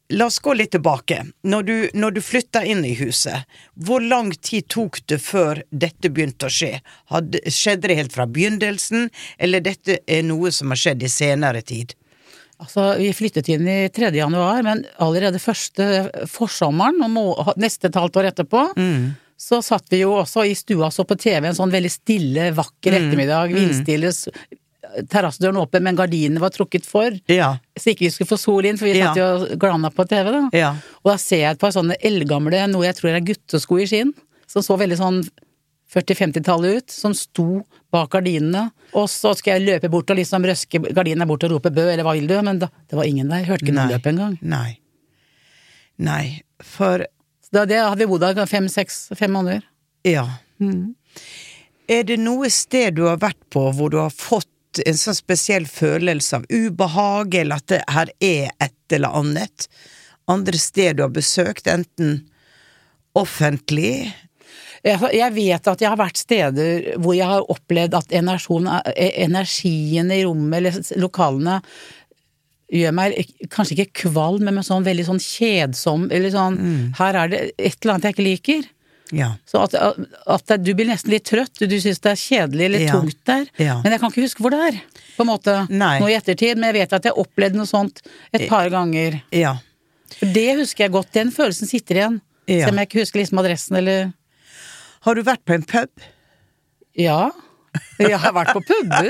La 0.07 0.29
oss 0.29 0.39
gå 0.39 0.53
litt 0.55 0.71
tilbake. 0.71 1.19
Når 1.43 1.63
du, 1.67 1.73
når 1.99 2.13
du 2.15 2.21
flytta 2.23 2.61
inn 2.63 2.85
i 2.87 2.93
huset, 2.95 3.43
hvor 3.75 3.99
lang 3.99 4.29
tid 4.31 4.69
tok 4.71 5.01
det 5.11 5.17
før 5.19 5.59
dette 5.67 6.07
begynte 6.07 6.47
å 6.47 6.53
skje? 6.53 6.77
Hadde, 7.11 7.41
skjedde 7.51 7.91
det 7.91 7.97
helt 7.99 8.15
fra 8.15 8.23
begynnelsen, 8.23 9.09
eller 9.35 9.65
dette 9.65 9.99
er 10.07 10.23
noe 10.23 10.53
som 10.55 10.71
har 10.71 10.79
skjedd 10.79 11.03
i 11.03 11.11
senere 11.11 11.59
tid? 11.59 11.91
Altså, 12.63 12.93
vi 12.97 13.11
flyttet 13.13 13.51
inn 13.51 13.67
i 13.67 13.77
3. 13.93 14.13
januar, 14.15 14.63
men 14.65 14.85
allerede 15.03 15.43
første 15.43 16.07
forsommeren, 16.31 17.03
og 17.03 17.11
må, 17.11 17.25
neste 17.59 17.91
et 17.91 17.99
halvt 17.99 18.21
år 18.23 18.31
etterpå, 18.31 18.63
så 19.37 19.59
satt 19.63 19.85
vi 19.93 19.99
jo 20.01 20.15
også 20.17 20.43
i 20.49 20.55
stua 20.57 20.89
så 20.93 21.05
på 21.07 21.15
TV 21.21 21.45
en 21.47 21.53
sånn 21.57 21.71
veldig 21.73 21.91
stille, 21.93 22.47
vakker 22.57 22.95
ettermiddag, 22.97 23.53
vindstille, 23.53 24.09
s- 24.09 24.27
terrassedøren 25.11 25.59
åpen, 25.61 25.83
men 25.83 25.97
gardinene 25.99 26.39
var 26.41 26.49
trukket 26.55 26.85
for, 26.87 27.11
Ja. 27.29 27.57
så 27.77 27.91
ikke 27.91 28.05
vi 28.07 28.09
skulle 28.09 28.29
få 28.31 28.37
sol 28.39 28.65
inn, 28.65 28.77
for 28.79 28.85
vi 28.87 28.95
satt 29.01 29.17
jo 29.19 29.25
og 29.45 29.59
glana 29.59 29.91
på 29.93 30.07
TV, 30.09 30.31
da. 30.31 30.49
Ja. 30.57 30.69
Og 31.03 31.11
da 31.11 31.17
ser 31.21 31.43
jeg 31.43 31.51
et 31.51 31.59
par 31.59 31.71
sånne 31.75 31.97
eldgamle, 32.01 32.63
noe 32.71 32.85
jeg 32.87 32.95
tror 32.95 33.11
er 33.13 33.19
guttesko 33.21 33.77
i 33.83 33.85
skinn, 33.85 34.13
som 34.47 34.63
så 34.63 34.77
veldig 34.79 34.97
sånn 34.97 35.19
40-50-tallet 35.93 36.77
ut, 36.81 36.89
som 36.91 37.13
sto 37.13 37.61
bak 37.93 38.09
gardinene. 38.15 38.71
Og 38.93 39.07
så 39.11 39.35
skal 39.37 39.59
jeg 39.59 39.67
løpe 39.67 39.89
bort 39.91 40.09
og 40.11 40.17
liksom 40.17 40.43
røske 40.47 40.81
gardinene 40.93 41.27
bort 41.27 41.43
og 41.47 41.51
rope 41.51 41.69
bø, 41.71 41.85
eller 41.93 42.03
hva 42.03 42.13
vil 42.17 42.27
du? 42.27 42.35
Men 42.41 42.59
da, 42.59 42.67
det 42.89 42.97
var 42.97 43.05
ingen 43.07 43.29
der. 43.29 43.45
Hørte 43.47 43.63
ikke 43.67 43.75
noen 43.77 43.91
løp 43.93 44.09
engang. 44.09 44.37
Nei. 44.41 44.79
Nei, 45.99 46.41
for 46.63 47.05
Så 47.47 47.63
det 47.65 47.79
hadde 47.79 48.01
vi 48.01 48.09
bodd 48.11 48.25
der 48.27 48.49
fem-seks, 48.49 49.07
fem 49.15 49.31
måneder. 49.31 49.63
Ja. 50.07 50.25
Er 51.87 52.03
det 52.07 52.19
noe 52.19 52.49
sted 52.51 52.97
du 52.97 53.05
har 53.07 53.19
vært 53.21 53.39
på 53.53 53.69
hvor 53.75 53.91
du 53.93 53.99
har 54.01 54.11
fått 54.11 54.81
en 54.85 54.97
sånn 54.99 55.15
spesiell 55.17 55.65
følelse 55.65 56.41
av 56.41 56.45
ubehag, 56.51 57.33
eller 57.39 57.61
at 57.61 57.71
det 57.71 57.81
her 57.89 58.11
er 58.19 58.51
et 58.59 58.97
eller 58.97 59.15
annet? 59.21 59.69
Andre 60.27 60.59
steder 60.59 60.99
du 60.99 61.05
har 61.07 61.15
besøkt, 61.15 61.69
enten 61.71 62.25
offentlig 63.17 64.13
Jeg, 64.85 65.31
vet 65.33 65.67
at 65.67 65.81
jeg 65.81 65.89
har 65.89 65.97
vært 65.99 66.19
steder 66.19 66.99
hvor 67.01 67.15
jeg 67.17 67.27
har 67.27 67.47
opplevd 67.49 67.95
at 67.97 68.13
energien, 68.15 68.69
energien 68.95 70.11
i 70.13 70.21
rommet 70.23 70.59
eller 70.59 70.99
lokalene 71.01 71.57
gjør 72.73 72.91
meg 72.97 73.13
kanskje 73.53 73.77
ikke 73.77 74.01
kvalm, 74.09 74.41
men 74.43 74.57
med 74.59 74.65
sånn 74.67 74.83
veldig 74.83 75.05
sånn 75.07 75.21
kjedsom 75.23 76.09
Eller 76.11 76.33
sånn 76.33 76.57
Her 76.97 77.15
er 77.15 77.29
det 77.31 77.39
et 77.57 77.77
eller 77.79 77.93
annet 77.93 78.03
jeg 78.09 78.15
ikke 78.17 78.25
liker. 78.27 78.65
Ja. 79.15 79.29
Så 79.47 79.61
at, 79.63 79.73
at 80.27 80.51
du 80.65 80.73
blir 80.75 80.89
nesten 80.89 81.13
litt 81.13 81.23
trøtt, 81.29 81.53
du, 81.61 81.63
du 81.71 81.77
syns 81.79 82.01
det 82.03 82.11
er 82.11 82.19
kjedelig 82.19 82.65
eller 82.67 82.83
Ja. 82.83 82.97
tungt 82.97 83.21
der. 83.29 83.45
Ja. 83.55 83.77
Men 83.83 83.93
jeg 83.95 84.01
kan 84.01 84.11
ikke 84.11 84.25
huske 84.25 84.43
hvor 84.43 84.51
det 84.51 84.59
er, 84.65 84.81
på 85.15 85.23
en 85.23 85.29
måte, 85.31 85.53
Nei. 85.71 85.93
nå 86.03 86.09
i 86.11 86.17
ettertid. 86.17 86.59
Men 86.59 86.73
jeg 86.73 86.81
vet 86.81 86.93
at 86.99 87.07
jeg 87.07 87.15
opplevde 87.23 87.55
noe 87.61 87.69
sånt 87.69 88.01
et 88.35 88.49
par 88.51 88.67
ganger. 88.73 89.21
Ja. 89.31 89.55
Det 90.19 90.57
husker 90.59 90.85
jeg 90.89 90.91
godt. 90.97 91.13
Den 91.15 91.31
følelsen 91.31 91.71
sitter 91.71 92.01
igjen. 92.01 92.19
Selv 92.47 92.73
om 92.73 92.77
jeg 92.83 92.87
ikke 92.91 93.01
husker 93.05 93.19
liksom 93.23 93.39
adressen 93.41 93.75
eller 93.79 94.11
Har 95.07 95.15
du 95.15 95.23
vært 95.23 95.43
på 95.47 95.55
en 95.55 95.63
pub? 95.67 96.03
Ja. 96.99 97.29
Jeg 98.01 98.17
har 98.19 98.33
vært 98.35 98.51
på 98.57 98.61
puber. 98.67 99.07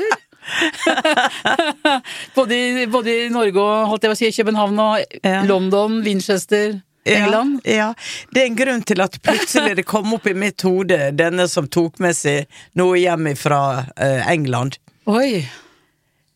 både, 2.36 2.56
i, 2.56 2.88
både 2.88 3.14
i 3.26 3.30
Norge 3.34 3.62
og 3.62 3.88
holdt 3.94 4.08
jeg 4.08 4.14
å 4.16 4.20
si, 4.20 4.32
København 4.40 4.80
og 4.84 5.18
Ja. 5.24 5.42
London, 5.48 6.02
Winchester, 6.06 6.80
England. 7.08 7.62
Ja, 7.64 7.76
ja. 7.76 7.88
Det 8.34 8.42
er 8.42 8.50
en 8.50 8.58
grunn 8.60 8.84
til 8.88 9.02
at 9.04 9.16
plutselig 9.24 9.78
det 9.80 9.86
kom 9.88 10.12
opp 10.18 10.28
i 10.28 10.36
mitt 10.36 10.62
hode, 10.68 10.98
denne 11.16 11.48
som 11.52 11.70
tok 11.72 12.02
med 12.04 12.18
seg 12.18 12.50
noe 12.80 12.98
hjem 13.00 13.32
fra 13.40 13.62
England. 14.28 14.76
Oi. 15.08 15.46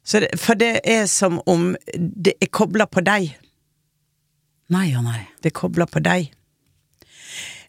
Så 0.04 0.20
det, 0.24 0.32
for 0.40 0.56
det 0.58 0.80
er 0.88 1.06
som 1.12 1.42
om 1.50 1.74
det 1.94 2.38
er 2.42 2.50
kobla 2.52 2.88
på 2.90 3.04
deg. 3.06 3.34
Nei 4.72 4.88
og 4.96 5.04
nei. 5.06 5.26
Det 5.44 5.52
er 5.52 5.58
kobla 5.60 5.86
på 5.92 6.00
deg. 6.04 6.32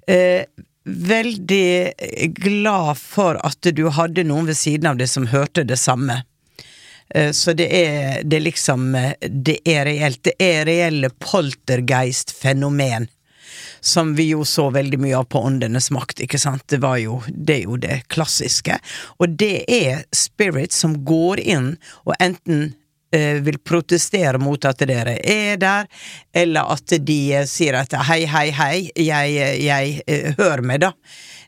Eh, 0.07 0.45
veldig 0.87 1.93
glad 2.39 2.99
for 2.99 3.39
at 3.47 3.69
du 3.75 3.85
hadde 3.95 4.25
noen 4.27 4.49
ved 4.51 4.59
siden 4.59 4.89
av 4.91 4.99
deg 4.99 5.11
som 5.11 5.29
hørte 5.31 5.67
det 5.67 5.79
samme. 5.83 6.23
Eh, 7.15 7.31
så 7.31 7.53
det 7.53 7.87
er, 7.87 8.23
det 8.25 8.41
liksom 8.41 8.95
eh, 8.95 9.13
Det 9.21 9.59
er 9.65 9.85
reelt. 9.85 10.23
Det 10.23 10.35
er 10.39 10.65
reelle 10.67 11.11
poltergeist-fenomen. 11.11 13.09
Som 13.81 14.15
vi 14.15 14.29
jo 14.31 14.45
så 14.45 14.71
veldig 14.71 14.99
mye 15.03 15.17
av 15.19 15.25
på 15.25 15.41
Åndenes 15.43 15.91
makt, 15.91 16.21
ikke 16.23 16.39
sant. 16.39 16.63
Det 16.71 16.79
var 16.83 17.01
jo 17.03 17.23
det, 17.29 17.57
er 17.57 17.65
jo 17.67 17.77
det 17.77 18.03
klassiske. 18.13 18.79
Og 19.19 19.29
det 19.29 19.65
er 19.67 20.05
spirit 20.15 20.73
som 20.73 21.05
går 21.05 21.43
inn 21.43 21.75
og 22.07 22.15
enten 22.23 22.75
eh, 23.13 23.43
vil 23.43 23.59
protestere 23.59 24.39
mot 24.39 24.65
at 24.71 24.87
dere 24.87 25.17
er 25.19 25.59
der, 25.59 25.91
eller 26.31 26.71
at 26.77 26.95
de 27.03 27.19
sier 27.51 27.75
at 27.81 27.93
hei, 28.07 28.23
hei, 28.31 28.47
hei, 28.55 28.91
jeg, 28.95 29.35
jeg 29.67 30.37
Hør 30.39 30.63
meg, 30.63 30.87
da. 30.87 30.95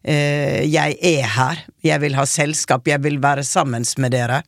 Jeg 0.05 0.99
er 1.01 1.31
her. 1.39 1.63
Jeg 1.81 2.03
vil 2.03 2.19
ha 2.19 2.27
selskap. 2.29 2.85
Jeg 2.91 3.01
vil 3.07 3.23
være 3.23 3.47
sammen 3.47 3.87
med 4.03 4.13
dere. 4.13 4.43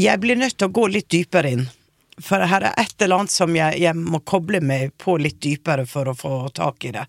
Jeg 0.00 0.20
blir 0.22 0.36
nødt 0.36 0.56
til 0.58 0.68
å 0.68 0.72
gå 0.72 0.86
litt 0.90 1.08
dypere 1.12 1.50
inn. 1.56 1.66
For 2.20 2.42
her 2.44 2.66
er 2.68 2.74
et 2.76 2.94
eller 3.00 3.16
annet 3.22 3.32
som 3.32 3.54
jeg, 3.56 3.78
jeg 3.80 3.96
må 3.96 4.20
koble 4.28 4.60
meg 4.60 4.90
på 5.00 5.14
litt 5.20 5.38
dypere 5.40 5.86
for 5.88 6.10
å 6.10 6.16
få 6.16 6.32
tak 6.56 6.84
i 6.84 6.90
det. 6.98 7.06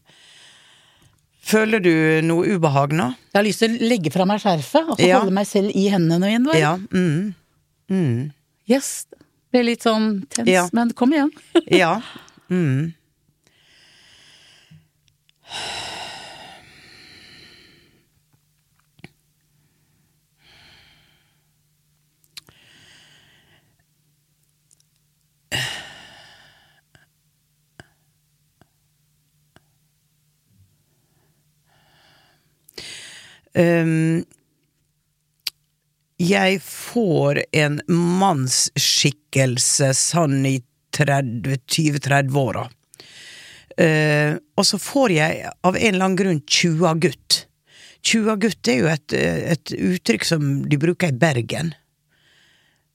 Føler 1.43 1.81
du 1.83 1.91
noe 2.23 2.45
ubehag 2.53 2.93
nå? 2.93 3.09
Jeg 3.33 3.39
har 3.39 3.43
lyst 3.47 3.63
til 3.63 3.73
å 3.75 3.89
legge 3.91 4.11
fra 4.13 4.27
meg 4.29 4.39
skjerfet, 4.43 4.91
og 4.93 4.99
Ja. 5.01 5.19
holde 5.19 5.33
meg 5.33 5.47
selv 5.49 5.71
i 5.75 5.87
hendene 5.89 6.29
igjen. 6.29 6.45
Bare. 6.45 6.59
Ja. 6.61 6.75
Mm. 6.93 7.33
Mm. 7.89 8.31
Yes. 8.69 9.05
Det 9.11 9.57
ble 9.59 9.63
litt 9.71 9.83
sånn 9.83 10.25
tens, 10.29 10.47
Ja. 10.47 10.69
men 10.71 10.93
kom 10.93 11.11
igjen. 11.11 11.31
Ja. 11.67 11.99
Mm. 12.49 12.93
Um, 33.57 34.21
jeg 36.21 36.59
får 36.63 37.41
en 37.57 37.79
mannsskikkelse 37.89 39.91
sånn 39.97 40.45
i 40.45 40.59
20-30-åra. 40.91 42.67
Uh, 43.81 44.35
og 44.59 44.67
så 44.67 44.77
får 44.81 45.13
jeg 45.15 45.45
av 45.49 45.77
en 45.77 45.93
eller 45.93 46.05
annen 46.05 46.19
grunn 46.19 46.41
tjuagutt. 46.45 47.45
Tjuagutt 48.05 48.69
er 48.69 48.81
jo 48.81 48.89
et, 48.91 49.15
et 49.15 49.73
uttrykk 49.77 50.27
som 50.27 50.49
de 50.69 50.79
bruker 50.81 51.13
i 51.13 51.19
Bergen. 51.21 51.71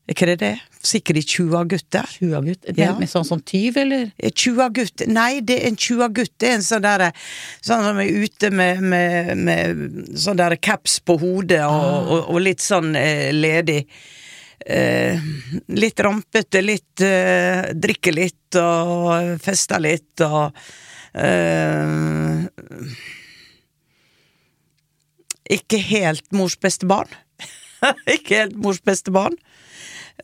Er 0.07 0.15
ikke 0.15 0.27
det 0.31 0.37
det? 0.39 0.53
Sikkert 0.87 1.17
i 1.19 1.23
gutter? 1.43 1.79
der? 1.91 2.07
Tjuagutt. 2.07 2.67
Ja. 2.79 2.93
Med 2.95 3.11
sånn 3.11 3.25
som 3.27 3.41
tyv, 3.43 3.77
eller? 3.77 4.13
Tjuagutt 4.39 5.03
Nei, 5.11 5.41
det 5.43 5.57
er 5.59 5.73
en 5.73 5.77
tjuagutt. 5.77 6.31
Det 6.39 6.49
er 6.49 6.55
en 6.61 6.63
sånn 6.63 6.85
derre 6.85 7.11
Sånn 7.61 7.83
som 7.83 7.99
er 7.99 8.13
ute 8.23 8.51
med, 8.55 8.83
med, 8.83 9.33
med 9.37 10.15
sånn 10.15 10.39
der 10.39 10.55
caps 10.63 11.01
på 11.03 11.19
hodet 11.19 11.65
og, 11.67 12.07
og, 12.07 12.31
og 12.31 12.39
litt 12.41 12.63
sånn 12.63 12.95
eh, 12.95 13.33
ledig. 13.35 13.81
Eh, 14.63 15.27
litt 15.75 16.01
rampete, 16.01 16.63
litt 16.63 17.03
eh, 17.03 17.75
Drikke 17.75 18.15
litt 18.15 18.61
og 18.63 19.43
feste 19.43 19.79
litt 19.83 20.23
og 20.27 20.55
eh, 21.19 22.47
Ikke 25.59 25.83
helt 25.91 26.31
mors 26.31 26.55
beste 26.63 26.87
barn. 26.87 27.11
ikke 28.17 28.45
helt 28.45 28.57
mors 28.63 28.79
beste 28.87 29.11
barn. 29.15 29.35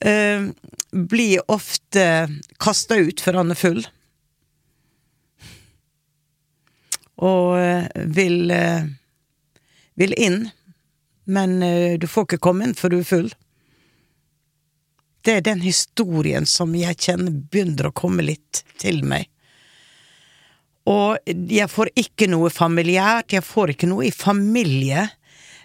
Eh, 0.00 0.42
blir 0.90 1.50
ofte 1.50 2.28
kasta 2.58 2.96
ut 2.96 3.20
før 3.20 3.42
han 3.42 3.52
er 3.52 3.58
full. 3.58 3.84
Og 7.22 7.58
eh, 7.60 7.86
vil 8.16 8.50
eh, 8.50 8.88
vil 10.00 10.14
inn, 10.16 10.46
men 11.28 11.60
du 12.00 12.06
får 12.08 12.24
ikke 12.24 12.42
komme 12.42 12.64
inn 12.64 12.72
før 12.74 12.94
du 12.94 12.96
er 12.98 13.06
full. 13.06 13.28
Det 15.22 15.34
er 15.36 15.44
den 15.46 15.60
historien 15.62 16.48
som 16.48 16.72
jeg 16.74 16.96
kjenner 16.98 17.30
begynner 17.30 17.90
å 17.90 17.94
komme 17.94 18.24
litt 18.24 18.62
til 18.80 19.04
meg. 19.06 19.28
Og 20.88 21.20
jeg 21.28 21.68
får 21.70 21.92
ikke 22.00 22.26
noe 22.32 22.50
familiært, 22.50 23.36
jeg 23.36 23.44
får 23.46 23.74
ikke 23.76 23.90
noe 23.92 24.08
i 24.08 24.14
familie. 24.16 25.04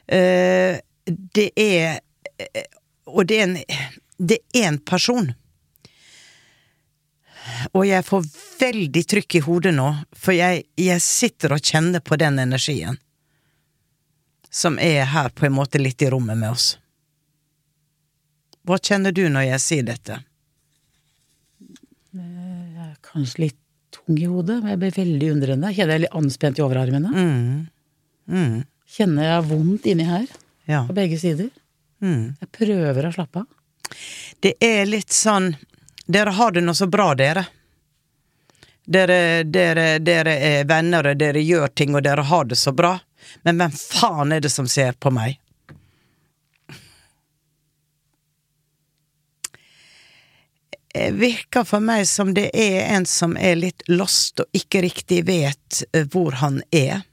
Det 0.05 1.47
er 1.55 2.03
Og 3.07 3.23
det 3.31 3.39
er 3.39 3.47
en 3.47 3.57
Det 4.17 4.39
er 4.53 4.67
én 4.71 4.77
person. 4.81 5.33
Og 7.73 7.85
jeg 7.87 8.03
får 8.03 8.25
veldig 8.59 9.03
trykk 9.13 9.35
i 9.39 9.43
hodet 9.45 9.73
nå, 9.77 9.87
for 10.17 10.35
jeg, 10.35 10.65
jeg 10.79 11.01
sitter 11.03 11.53
og 11.55 11.63
kjenner 11.63 12.03
på 12.03 12.17
den 12.19 12.39
energien. 12.43 12.97
Som 14.49 14.79
er 14.81 15.05
her 15.11 15.29
på 15.35 15.45
en 15.47 15.55
måte 15.55 15.79
litt 15.79 16.01
i 16.01 16.09
rommet 16.11 16.37
med 16.39 16.51
oss. 16.55 16.73
Hva 18.67 18.79
kjenner 18.83 19.13
du 19.15 19.23
når 19.31 19.45
jeg 19.51 19.63
sier 19.63 19.85
dette? 19.87 20.17
Jeg 22.17 22.83
er 22.83 22.95
kanskje 23.05 23.45
litt 23.45 23.59
tung 23.93 24.17
i 24.19 24.27
hodet, 24.27 24.57
men 24.63 24.73
jeg 24.73 24.81
blir 24.81 24.95
veldig 24.97 25.29
undrende. 25.35 25.71
Kjenner 25.75 25.95
jeg 25.97 26.03
litt 26.07 26.17
anspent 26.19 26.59
i 26.59 26.65
overarmene? 26.65 27.11
Mm. 27.13 27.67
Mm. 28.33 28.57
Kjenner 28.97 29.29
jeg 29.29 29.45
vondt 29.51 29.87
inni 29.91 30.07
her, 30.07 30.25
Ja. 30.67 30.81
på 30.87 30.95
begge 30.97 31.19
sider? 31.21 31.47
Mm. 32.03 32.35
Jeg 32.41 32.49
prøver 32.51 33.07
å 33.07 33.13
slappe 33.15 33.45
av. 33.45 33.47
Det 34.39 34.53
er 34.63 34.85
litt 34.85 35.13
sånn 35.13 35.55
Dere 36.07 36.31
har 36.37 36.53
det 36.55 36.61
nå 36.63 36.71
så 36.77 36.87
bra, 36.87 37.09
dere. 37.19 37.41
Dere, 38.87 39.43
dere, 39.43 39.97
dere 39.99 40.37
er 40.39 40.61
venner, 40.69 41.09
og 41.11 41.19
dere 41.19 41.41
gjør 41.43 41.67
ting, 41.75 41.95
og 41.95 42.05
dere 42.05 42.23
har 42.23 42.47
det 42.47 42.55
så 42.55 42.71
bra. 42.71 42.93
Men 43.43 43.59
hvem 43.59 43.73
faen 43.75 44.31
er 44.31 44.45
det 44.45 44.53
som 44.53 44.69
ser 44.71 44.95
på 44.95 45.11
meg? 45.11 45.35
Det 50.97 51.11
virker 51.11 51.63
for 51.67 51.83
meg 51.83 52.07
som 52.07 52.31
det 52.33 52.47
er 52.57 52.87
en 52.95 53.05
som 53.05 53.35
er 53.37 53.59
litt 53.59 53.83
lost 53.91 54.41
og 54.41 54.57
ikke 54.57 54.81
riktig 54.87 55.19
vet 55.27 55.83
eh, 55.91 56.07
hvor 56.09 56.39
han 56.39 56.61
er. 56.71 57.03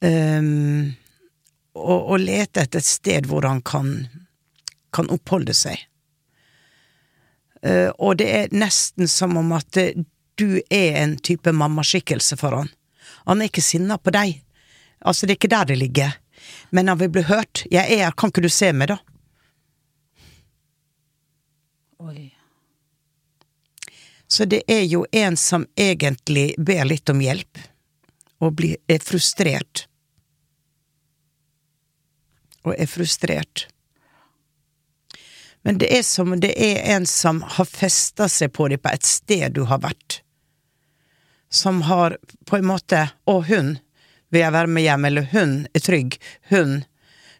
Um, 0.00 0.94
og, 1.74 1.98
og 2.14 2.22
lete 2.22 2.64
etter 2.64 2.80
et 2.80 2.88
sted 2.88 3.28
hvor 3.28 3.44
han 3.46 3.60
kan, 3.66 3.92
kan 4.92 5.10
oppholde 5.12 5.54
seg. 5.56 5.80
Eh, 7.62 7.90
og 7.98 8.18
det 8.20 8.28
er 8.30 8.54
nesten 8.54 9.08
som 9.08 9.36
om 9.38 9.54
at 9.56 9.78
eh, 9.80 9.98
du 10.40 10.60
er 10.70 10.98
en 11.02 11.16
type 11.18 11.52
mammaskikkelse 11.52 12.38
for 12.40 12.56
han. 12.58 12.72
Han 13.28 13.42
er 13.42 13.50
ikke 13.50 13.64
sinna 13.64 13.98
på 13.98 14.14
deg. 14.14 14.40
Altså, 15.02 15.26
det 15.26 15.36
er 15.36 15.40
ikke 15.40 15.54
der 15.54 15.70
det 15.70 15.78
ligger. 15.78 16.18
Men 16.70 16.88
han 16.88 16.98
vil 16.98 17.10
bli 17.12 17.22
hørt. 17.28 17.64
Jeg 17.70 17.86
er 17.86 18.06
her, 18.06 18.14
kan 18.16 18.32
ikke 18.32 18.44
du 18.44 18.50
se 18.50 18.72
meg, 18.74 18.90
da? 18.90 18.98
Oi. 22.02 22.32
Så 24.26 24.46
det 24.48 24.62
er 24.66 24.82
jo 24.88 25.04
en 25.12 25.36
som 25.36 25.66
egentlig 25.76 26.54
ber 26.58 26.86
litt 26.88 27.10
om 27.12 27.20
hjelp, 27.20 27.58
og 28.40 28.54
blir, 28.56 28.78
er 28.88 29.02
frustrert. 29.04 29.84
Og 32.64 32.72
er 32.72 32.88
frustrert. 32.88 33.66
Men 35.62 35.78
det 35.78 35.92
er 35.94 36.02
som 36.06 36.34
det 36.40 36.52
er 36.58 36.82
en 36.96 37.06
som 37.06 37.42
har 37.56 37.68
festa 37.68 38.28
seg 38.30 38.52
på 38.56 38.68
deg 38.72 38.82
på 38.82 38.90
et 38.90 39.06
sted 39.06 39.54
du 39.54 39.64
har 39.70 39.82
vært. 39.84 40.20
Som 41.52 41.82
har 41.86 42.16
på 42.48 42.58
en 42.58 42.66
måte 42.66 43.04
Å, 43.28 43.40
hun 43.46 43.76
vil 44.32 44.40
jeg 44.40 44.54
være 44.54 44.72
med 44.72 44.86
hjem, 44.86 45.04
eller 45.04 45.28
hun 45.32 45.50
er 45.76 45.84
trygg. 45.84 46.16
Hun. 46.48 46.78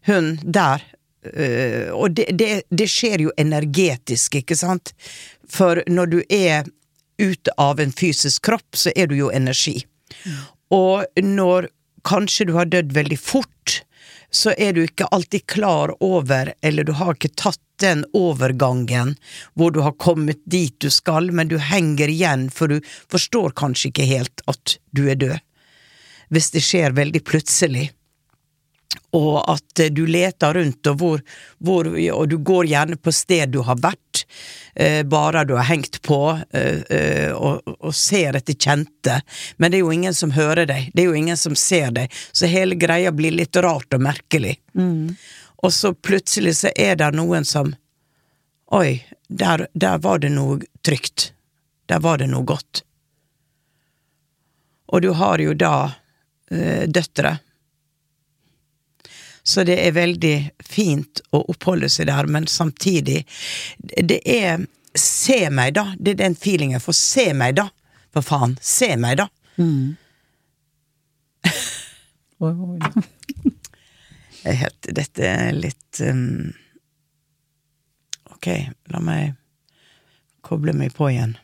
Hun 0.06 0.34
der. 0.44 0.84
Uh, 1.22 1.88
og 1.94 2.18
det, 2.18 2.28
det, 2.36 2.50
det 2.68 2.88
skjer 2.90 3.24
jo 3.24 3.34
energetisk, 3.40 4.36
ikke 4.42 4.58
sant? 4.58 4.92
For 5.48 5.80
når 5.88 6.12
du 6.12 6.18
er 6.28 6.68
ute 7.22 7.54
av 7.60 7.80
en 7.80 7.94
fysisk 7.94 8.44
kropp, 8.50 8.76
så 8.76 8.92
er 8.96 9.08
du 9.08 9.16
jo 9.16 9.30
energi. 9.32 9.78
Og 10.72 11.06
når 11.22 11.70
kanskje 12.08 12.48
du 12.48 12.56
har 12.56 12.68
dødd 12.68 12.92
veldig 12.96 13.18
fort, 13.20 13.82
så 14.34 14.54
er 14.56 14.72
du 14.72 14.82
ikke 14.84 15.08
alltid 15.12 15.46
klar 15.46 15.92
over, 16.00 16.52
eller 16.64 16.84
du 16.88 16.92
har 16.96 17.14
ikke 17.14 17.34
tatt 17.36 17.60
den 17.82 18.04
overgangen 18.16 19.16
hvor 19.58 19.72
du 19.74 19.80
har 19.84 19.96
kommet 20.00 20.40
dit 20.48 20.74
du 20.80 20.88
skal, 20.90 21.32
men 21.32 21.50
du 21.50 21.58
henger 21.58 22.08
igjen, 22.08 22.48
for 22.50 22.72
du 22.72 22.80
forstår 23.12 23.54
kanskje 23.58 23.90
ikke 23.90 24.08
helt 24.08 24.44
at 24.50 24.76
du 24.96 25.04
er 25.10 25.18
død. 25.20 25.38
Hvis 26.32 26.52
det 26.54 26.62
skjer 26.64 26.96
veldig 26.96 27.20
plutselig. 27.28 27.90
Og 29.16 29.38
at 29.50 29.82
eh, 29.82 29.90
du 29.92 30.04
leter 30.06 30.54
rundt, 30.56 30.86
og, 30.90 30.98
hvor, 31.00 31.22
hvor, 31.58 31.90
og 32.14 32.24
du 32.30 32.38
går 32.38 32.70
gjerne 32.70 32.96
på 32.96 33.12
sted 33.14 33.52
du 33.52 33.60
har 33.66 33.80
vært, 33.82 34.24
eh, 34.74 35.02
bare 35.02 35.44
du 35.48 35.54
har 35.58 35.68
hengt 35.68 36.00
på, 36.06 36.20
eh, 36.54 36.80
eh, 36.88 37.32
og, 37.32 37.60
og 37.78 37.94
ser 37.96 38.38
etter 38.40 38.56
kjente, 38.56 39.20
men 39.56 39.72
det 39.72 39.80
er 39.80 39.84
jo 39.84 39.92
ingen 39.94 40.16
som 40.16 40.34
hører 40.36 40.68
deg, 40.70 40.90
det 40.94 41.04
er 41.04 41.12
jo 41.12 41.20
ingen 41.20 41.40
som 41.40 41.56
ser 41.58 41.92
deg, 41.96 42.12
så 42.32 42.50
hele 42.50 42.78
greia 42.80 43.12
blir 43.12 43.36
litt 43.36 43.56
rart 43.56 43.92
og 43.94 44.04
merkelig. 44.04 44.58
Og 45.62 45.72
så 45.72 45.92
plutselig 45.94 46.56
så 46.58 46.72
er 46.74 46.96
det 46.98 47.12
noen 47.14 47.46
som 47.46 47.74
Oi, 48.72 49.02
der, 49.28 49.66
der 49.76 49.98
var 50.00 50.22
det 50.22 50.30
noe 50.32 50.62
trygt. 50.80 51.34
Der 51.92 52.00
var 52.00 52.22
det 52.22 52.30
noe 52.32 52.46
godt. 52.48 52.80
Og 54.88 55.02
du 55.04 55.10
har 55.16 55.42
jo 55.44 55.52
da 55.52 55.74
eh, 56.48 56.88
døtre. 56.88 57.34
Så 59.42 59.64
det 59.66 59.78
er 59.82 59.96
veldig 59.96 60.36
fint 60.62 61.22
å 61.34 61.42
oppholde 61.50 61.88
seg 61.90 62.06
der, 62.06 62.28
men 62.30 62.46
samtidig 62.46 63.24
Det 63.78 64.20
er 64.28 64.66
Se 64.94 65.48
meg, 65.48 65.72
da! 65.78 65.94
Det 65.96 66.12
er 66.12 66.18
den 66.20 66.34
feelingen. 66.36 66.80
For 66.84 66.92
se 66.92 67.30
meg, 67.32 67.54
da! 67.56 67.70
For 68.12 68.20
faen, 68.20 68.58
se 68.60 68.90
meg, 69.00 69.22
da! 69.22 69.28
Oi, 72.44 72.50
oi. 72.52 72.78
Jeg 74.42 74.58
dette 74.98 75.28
er 75.30 75.52
litt 75.54 76.00
um, 76.04 76.50
Ok, 78.34 78.48
la 78.90 79.00
meg 79.00 79.36
koble 80.42 80.74
meg 80.76 80.92
på 80.96 81.08
igjen. 81.12 81.36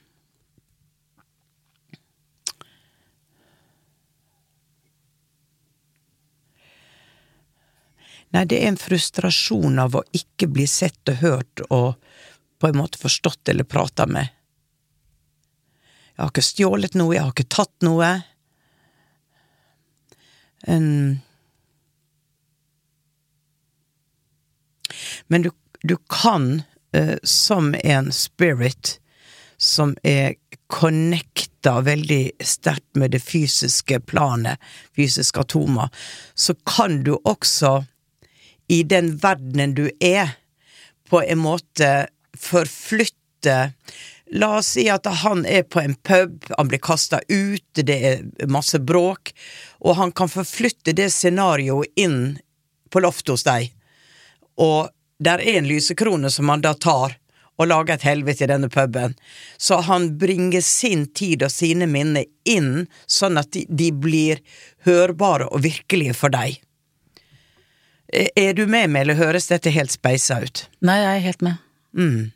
Nei, 8.34 8.44
det 8.44 8.58
er 8.60 8.72
en 8.72 8.80
frustrasjon 8.80 9.78
av 9.80 9.96
å 9.96 10.04
ikke 10.16 10.50
bli 10.52 10.66
sett 10.68 11.08
og 11.08 11.22
hørt 11.22 11.62
og 11.68 11.94
på 12.58 12.68
en 12.68 12.76
måte 12.76 13.00
forstått 13.00 13.48
eller 13.48 13.64
prata 13.64 14.06
med. 14.06 14.28
Jeg 16.16 16.24
har 16.24 16.32
ikke 16.32 16.48
stjålet 16.48 16.98
noe, 16.98 17.14
jeg 17.14 17.22
har 17.22 17.32
ikke 17.32 17.54
tatt 17.54 17.86
noe. 17.86 18.10
En 20.66 20.88
Men 25.28 25.44
du, 25.44 25.50
du 25.82 25.96
kan, 26.08 26.62
eh, 26.92 27.16
som 27.22 27.74
en 27.84 28.12
spirit 28.12 28.98
som 29.56 29.96
er 30.02 30.34
connecta 30.66 31.80
veldig 31.80 32.30
sterkt 32.40 32.96
med 32.96 33.10
det 33.10 33.20
fysiske 33.24 34.00
planet, 34.00 34.60
fysiske 34.96 35.40
atomer, 35.40 35.88
så 36.34 36.54
kan 36.66 37.02
du 37.04 37.16
også, 37.24 37.84
i 38.68 38.82
den 38.84 39.14
verdenen 39.22 39.74
du 39.74 39.88
er, 40.00 40.36
på 41.08 41.22
en 41.24 41.40
måte 41.40 42.08
forflytte 42.36 43.72
La 44.30 44.58
oss 44.58 44.74
si 44.74 44.82
at 44.92 45.06
han 45.22 45.46
er 45.48 45.62
på 45.64 45.80
en 45.80 45.94
pub, 46.04 46.44
han 46.52 46.68
blir 46.68 46.82
kasta 46.84 47.20
ut, 47.28 47.64
det 47.80 47.96
er 47.96 48.50
masse 48.52 48.76
bråk, 48.76 49.32
og 49.80 49.96
han 49.96 50.12
kan 50.12 50.28
forflytte 50.28 50.92
det 50.92 51.08
scenarioet 51.14 51.88
inn 51.96 52.36
på 52.92 53.00
loftet 53.00 53.32
hos 53.32 53.46
deg. 53.48 53.70
Og 54.60 54.90
der 55.18 55.40
er 55.40 55.62
en 55.62 55.70
lysekrone 55.70 56.28
som 56.30 56.52
han 56.52 56.60
da 56.60 56.74
tar 56.76 57.16
og 57.58 57.70
lager 57.70 57.96
et 57.96 58.06
helvete 58.06 58.44
i 58.44 58.50
denne 58.52 58.68
puben. 58.70 59.16
Så 59.56 59.80
han 59.88 60.12
bringer 60.20 60.62
sin 60.62 61.06
tid 61.08 61.42
og 61.42 61.50
sine 61.50 61.88
minner 61.90 62.28
inn, 62.46 62.86
sånn 63.06 63.40
at 63.40 63.50
de, 63.56 63.64
de 63.68 63.90
blir 63.90 64.44
hørbare 64.86 65.48
og 65.48 65.64
virkelige 65.64 66.14
for 66.14 66.34
deg. 66.34 66.60
Er 68.12 68.28
er 68.36 68.54
du 68.56 68.66
med 68.66 68.88
meg, 68.90 69.04
eller 69.04 69.18
høres 69.18 69.50
dette 69.50 69.70
helt 69.70 69.92
speisa 69.92 70.40
ut? 70.40 70.66
Nei, 70.80 70.96
jeg 71.02 71.16
er 71.16 71.24
helt 71.26 71.42
med. 71.44 71.64
Mm. 71.92 72.30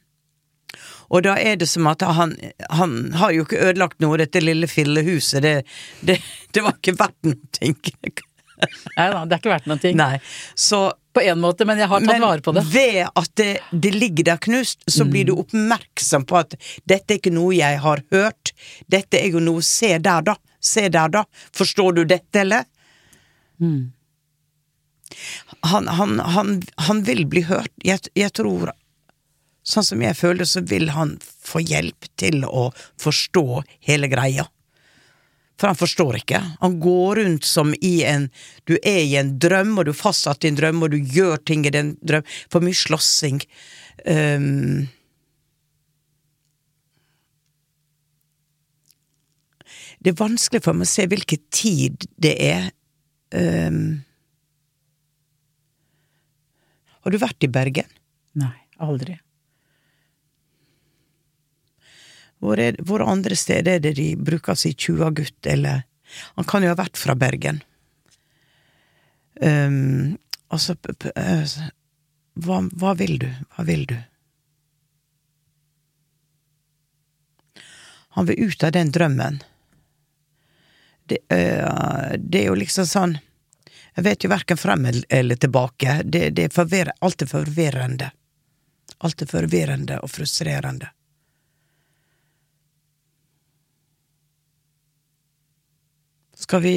Og 1.13 1.23
da 1.27 1.37
er 1.37 1.59
det 1.61 1.69
som 1.69 1.87
at 1.91 2.03
han, 2.05 2.35
han 2.73 3.13
har 3.21 3.33
jo 3.37 3.45
ikke 3.45 3.61
ødelagt 3.61 4.01
noe, 4.01 4.17
dette 4.21 4.41
lille 4.41 4.69
fillehuset, 4.69 5.43
det, 5.45 5.55
det, 6.01 6.19
det 6.53 6.65
var 6.65 6.79
ikke 6.79 6.95
verdt 6.97 7.29
noe. 7.29 7.37
Nei 8.97 9.07
da, 9.11 9.23
det 9.27 9.37
er 9.37 9.41
ikke 9.41 9.53
verdt 9.53 9.69
noen 9.69 9.83
ting. 9.83 9.97
Nei, 9.99 10.17
så 10.55 10.85
På 11.13 11.21
en 11.21 11.41
måte, 11.43 11.67
men 11.69 11.81
jeg 11.81 11.91
har 11.91 12.01
tatt 12.01 12.09
men 12.09 12.23
vare 12.25 12.41
på 12.45 12.55
det. 12.57 12.63
ved 12.73 13.03
at 13.05 13.33
det, 13.37 13.51
det 13.73 13.91
ligger 13.93 14.31
der 14.31 14.39
knust, 14.41 14.81
så 14.89 15.05
blir 15.05 15.27
du 15.29 15.35
oppmerksom 15.37 16.25
på 16.29 16.39
at 16.41 16.57
dette 16.89 17.13
er 17.13 17.21
ikke 17.21 17.35
noe 17.35 17.53
jeg 17.53 17.83
har 17.85 18.01
hørt, 18.15 18.55
dette 18.89 19.21
er 19.21 19.35
jo 19.35 19.43
noe 19.45 19.61
Se 19.67 19.99
der, 19.99 20.25
da. 20.25 20.39
Se 20.63 20.87
der, 20.89 21.13
da. 21.13 21.27
Forstår 21.53 21.99
du 21.99 22.05
dette, 22.09 22.47
eller? 22.47 22.65
Han, 25.63 25.89
han, 25.89 26.19
han, 26.21 26.57
han 26.89 27.03
vil 27.07 27.27
bli 27.31 27.45
hørt. 27.47 27.71
Jeg, 27.87 28.09
jeg 28.19 28.35
tror 28.35 28.73
Sånn 29.63 29.85
som 29.87 30.01
jeg 30.03 30.19
føler, 30.19 30.43
så 30.43 30.59
vil 30.67 30.89
han 30.91 31.13
få 31.23 31.61
hjelp 31.63 32.09
til 32.19 32.43
å 32.43 32.73
forstå 32.99 33.63
hele 33.87 34.09
greia. 34.11 34.49
For 35.63 35.71
han 35.71 35.79
forstår 35.79 36.19
ikke. 36.19 36.41
Han 36.59 36.81
går 36.83 37.21
rundt 37.21 37.47
som 37.47 37.71
i 37.79 38.01
en 38.03 38.25
Du 38.67 38.75
er 38.83 39.05
i 39.05 39.15
en 39.21 39.37
drøm, 39.39 39.77
og 39.79 39.87
du 39.87 39.93
fastsatt 39.95 40.43
en 40.49 40.59
drøm, 40.59 40.83
og 40.83 40.91
du 40.91 40.99
gjør 40.99 41.39
ting 41.47 41.63
i 41.67 41.71
den 41.71 41.95
drøm. 42.03 42.27
For 42.51 42.65
mye 42.65 42.75
slåssing. 42.75 43.39
Um, 44.03 44.89
det 50.03 50.11
er 50.11 50.19
vanskelig 50.19 50.65
for 50.65 50.75
meg 50.75 50.91
å 50.91 50.95
se 50.97 51.07
hvilken 51.07 51.47
tid 51.55 52.09
det 52.19 52.35
er. 52.43 52.73
Um, 53.31 54.03
har 57.03 57.13
du 57.13 57.19
vært 57.21 57.45
i 57.45 57.51
Bergen? 57.51 57.89
Nei, 58.39 58.55
aldri. 58.83 59.19
Hvor, 62.43 62.59
er, 62.59 62.79
hvor 62.83 63.05
andre 63.07 63.37
steder 63.39 63.77
er 63.77 63.83
det 63.85 63.95
de 63.99 64.09
bruker 64.19 64.59
si 64.59 64.75
tjuagutt, 64.75 65.41
eller 65.47 65.89
Han 66.37 66.45
kan 66.45 66.61
jo 66.61 66.69
ha 66.69 66.77
vært 66.77 66.99
fra 67.01 67.15
Bergen. 67.17 67.63
Um, 69.41 70.19
altså 70.53 70.75
hva, 72.37 72.59
hva 72.69 72.93
vil 72.99 73.15
du? 73.23 73.31
Hva 73.55 73.65
vil 73.65 73.87
du? 73.89 73.97
Han 78.13 78.29
vil 78.29 78.45
ut 78.45 78.65
av 78.65 78.75
den 78.77 78.93
drømmen. 78.93 79.41
Det, 81.09 81.19
eh, 81.33 82.13
det 82.19 82.43
er 82.43 82.51
jo 82.51 82.59
liksom 82.61 82.87
sånn 82.89 83.17
Jeg 83.95 84.05
vet 84.07 84.25
jo 84.25 84.31
verken 84.33 84.57
frem 84.57 84.87
eller 85.09 85.37
tilbake. 85.37 86.01
Det, 86.05 86.31
det 86.37 86.49
er 86.49 86.55
forvirre, 86.55 86.95
er 87.01 87.29
forvirrende. 87.29 88.11
Alt 89.05 89.23
er 89.23 89.29
forvirrende 89.29 89.99
og 90.01 90.11
frustrerende. 90.11 90.89
Skal 96.43 96.63
vi 96.65 96.77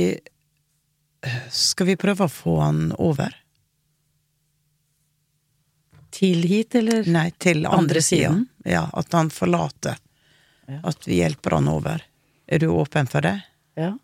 Skal 1.49 1.87
vi 1.89 1.95
prøve 1.97 2.27
å 2.27 2.29
få 2.29 2.59
han 2.61 2.91
over? 3.01 3.33
Til 6.15 6.43
hit, 6.47 6.75
eller? 6.77 7.07
Nei, 7.11 7.31
til 7.41 7.65
andre, 7.65 7.79
Andre 7.79 8.01
sida. 8.01 8.29
siden? 8.29 8.43
Ja, 8.63 8.85
at 8.93 9.11
han 9.17 9.31
forlater. 9.33 9.97
Ja. 10.69 10.79
At 10.91 11.07
vi 11.07 11.17
hjelper 11.17 11.57
han 11.57 11.67
over. 11.67 12.03
Er 12.47 12.61
du 12.61 12.67
åpen 12.71 13.09
for 13.09 13.25
det? 13.25 13.39
Ja. 13.75 13.95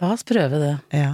La 0.00 0.12
oss 0.14 0.24
prøve 0.24 0.58
det. 0.62 0.72
Ja. 0.96 1.10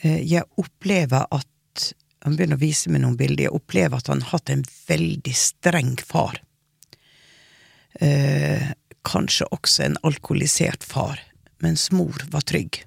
Eh, 0.00 0.20
Jeg 0.32 0.44
opplever 0.60 1.26
at 1.30 1.46
Han 2.24 2.34
begynner 2.36 2.58
å 2.58 2.60
vise 2.60 2.90
meg 2.92 3.00
noen 3.00 3.16
bilder. 3.16 3.46
Jeg 3.46 3.56
opplever 3.56 3.96
at 3.96 4.10
han 4.12 4.20
har 4.20 4.34
hatt 4.34 4.50
en 4.52 4.64
veldig 4.90 5.32
streng 5.32 5.94
far. 6.04 6.36
Eh, 7.96 8.66
kanskje 9.08 9.46
også 9.56 9.86
en 9.86 9.96
alkoholisert 10.04 10.84
far, 10.84 11.16
mens 11.64 11.86
mor 11.96 12.20
var 12.28 12.44
trygg. 12.44 12.82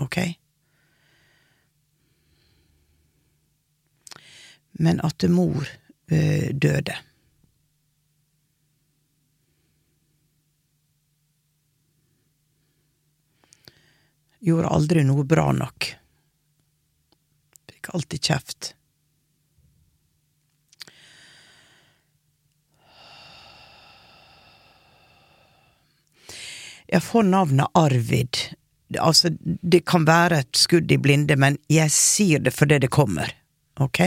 Ok? 0.00 0.16
Men 4.78 5.00
at 5.04 5.26
mor 5.32 5.66
eh, 6.10 6.50
døde. 6.54 6.96
Gjorde 14.38 14.70
aldri 14.70 15.02
noe 15.02 15.26
bra 15.26 15.50
nok. 15.52 15.88
Fikk 17.72 17.90
alltid 17.94 18.28
kjeft. 18.30 18.74
Jeg 26.88 27.04
får 27.04 27.26
navnet 27.28 27.68
Arvid. 27.76 28.38
Altså, 28.98 29.34
det 29.44 29.82
kan 29.84 30.06
være 30.08 30.38
et 30.40 30.56
skudd 30.56 30.88
i 30.92 30.96
blinde, 30.96 31.36
men 31.36 31.58
jeg 31.68 31.92
sier 31.92 32.40
det 32.40 32.54
fordi 32.56 32.78
det 32.80 32.88
kommer. 32.94 33.34
Ok? 33.76 34.00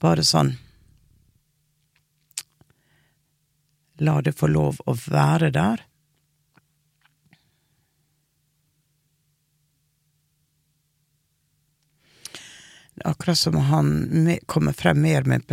Bare 0.00 0.24
sånn 0.24 0.54
La 4.00 4.20
det 4.24 4.32
få 4.32 4.48
lov 4.48 4.78
å 4.88 4.94
være 4.96 5.50
der. 5.52 5.82
Er 13.00 13.10
akkurat 13.12 13.38
som 13.38 13.58
han 13.68 13.90
kommer 14.48 14.72
frem 14.72 15.02
mer 15.04 15.28
med, 15.28 15.52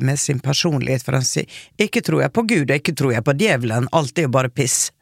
med 0.00 0.18
sin 0.20 0.42
personlighet, 0.42 1.06
for 1.06 1.14
han 1.14 1.26
sier 1.26 1.46
'ikke 1.78 2.02
tror 2.02 2.22
jeg 2.22 2.34
på 2.34 2.42
Gud, 2.50 2.70
ikke 2.70 2.94
tror 2.98 3.14
jeg 3.14 3.24
på 3.24 3.38
djevelen, 3.38 3.88
alt 3.92 4.18
er 4.18 4.26
jo 4.26 4.34
bare 4.34 4.50
piss'. 4.50 4.90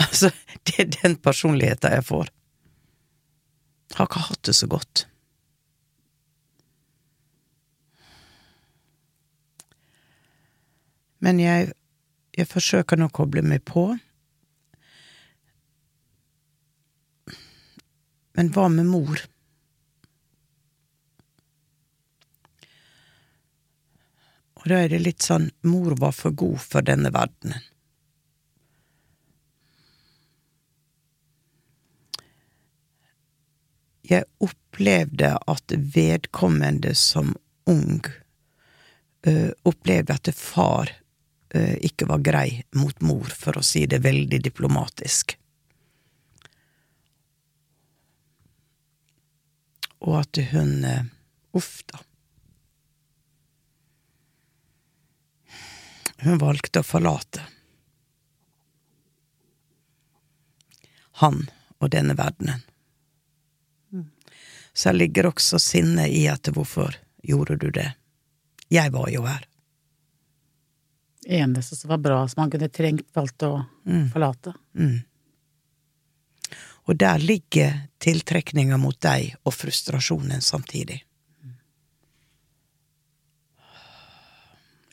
Altså, 0.00 0.30
det 0.64 0.78
er 0.78 0.88
den 1.02 1.16
personligheten 1.16 1.92
jeg 1.92 2.04
får. 2.04 2.28
Har 3.94 4.08
ikke 4.08 4.24
hatt 4.26 4.42
det 4.42 4.54
så 4.56 4.66
godt. 4.66 5.06
Men 11.24 11.40
jeg, 11.40 11.70
jeg 12.36 12.50
forsøker 12.50 13.00
nå 13.00 13.08
å 13.08 13.14
koble 13.16 13.40
meg 13.46 13.62
på. 13.64 13.86
Men 18.34 18.50
hva 18.52 18.66
med 18.68 18.90
mor? 18.90 19.22
Og 24.58 24.66
da 24.72 24.80
er 24.80 24.90
det 24.92 25.04
litt 25.04 25.24
sånn 25.24 25.50
mor 25.68 25.94
var 26.00 26.12
for 26.16 26.34
god 26.36 26.60
for 26.64 26.84
denne 26.84 27.12
verdenen. 27.14 27.62
Jeg 34.04 34.26
opplevde 34.44 35.30
at 35.48 35.72
vedkommende 35.94 36.92
som 36.98 37.32
ung 37.70 38.04
ø, 39.24 39.32
opplevde 39.64 40.16
at 40.18 40.28
far 40.36 40.92
ikke 41.54 42.08
var 42.10 42.22
grei 42.24 42.62
mot 42.74 43.00
mor, 43.00 43.30
for 43.30 43.58
å 43.58 43.64
si 43.64 43.84
det 43.86 44.02
veldig 44.04 44.40
diplomatisk. 44.42 45.36
Og 50.04 50.18
at 50.20 50.40
hun 50.52 50.84
eh, 50.84 51.04
Uff, 51.54 51.84
da. 51.86 52.00
Hun 56.24 56.40
valgte 56.42 56.82
å 56.82 56.86
forlate. 56.86 57.44
Han 61.22 61.44
og 61.78 61.92
denne 61.94 62.16
verdenen. 62.18 62.64
Så 64.74 64.90
ligger 64.90 65.30
også 65.30 65.60
sinnet 65.62 66.10
i 66.10 66.24
at 66.26 66.50
hvorfor 66.50 66.96
gjorde 67.22 67.60
du 67.62 67.68
det? 67.70 67.92
Jeg 68.74 68.90
var 68.90 69.06
jo 69.14 69.22
her. 69.28 69.46
Eneste 71.26 71.76
som 71.76 71.88
var 71.88 71.98
bra, 72.04 72.28
som 72.28 72.40
han 72.44 72.50
kunne 72.52 72.68
trengt, 72.68 73.06
valgte 73.16 73.48
å 73.48 73.64
forlate. 74.12 74.52
Mm. 74.76 74.98
Og 76.84 76.96
der 77.00 77.18
ligger 77.18 77.78
tiltrekninga 78.04 78.76
mot 78.76 78.98
deg 79.00 79.34
og 79.44 79.54
frustrasjonen 79.56 80.42
samtidig. 80.44 80.98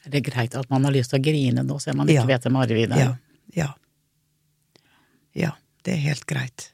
Er 0.01 0.13
det 0.15 0.23
greit 0.25 0.55
at 0.57 0.69
man 0.71 0.87
har 0.87 0.95
lyst 0.95 1.11
til 1.13 1.19
å 1.19 1.23
grine 1.23 1.63
nå, 1.67 1.77
selv 1.79 1.95
om 1.95 2.03
man 2.03 2.09
ikke 2.09 2.23
Ja. 2.23 2.29
vet 2.31 2.43
hvem 2.47 2.55
Arvid 2.61 2.91
er? 2.91 2.99
Ja. 2.99 3.15
Ja. 3.53 3.73
Ja, 5.35 5.51
det 5.83 5.93
er 5.93 6.01
helt 6.07 6.25
greit. 6.25 6.71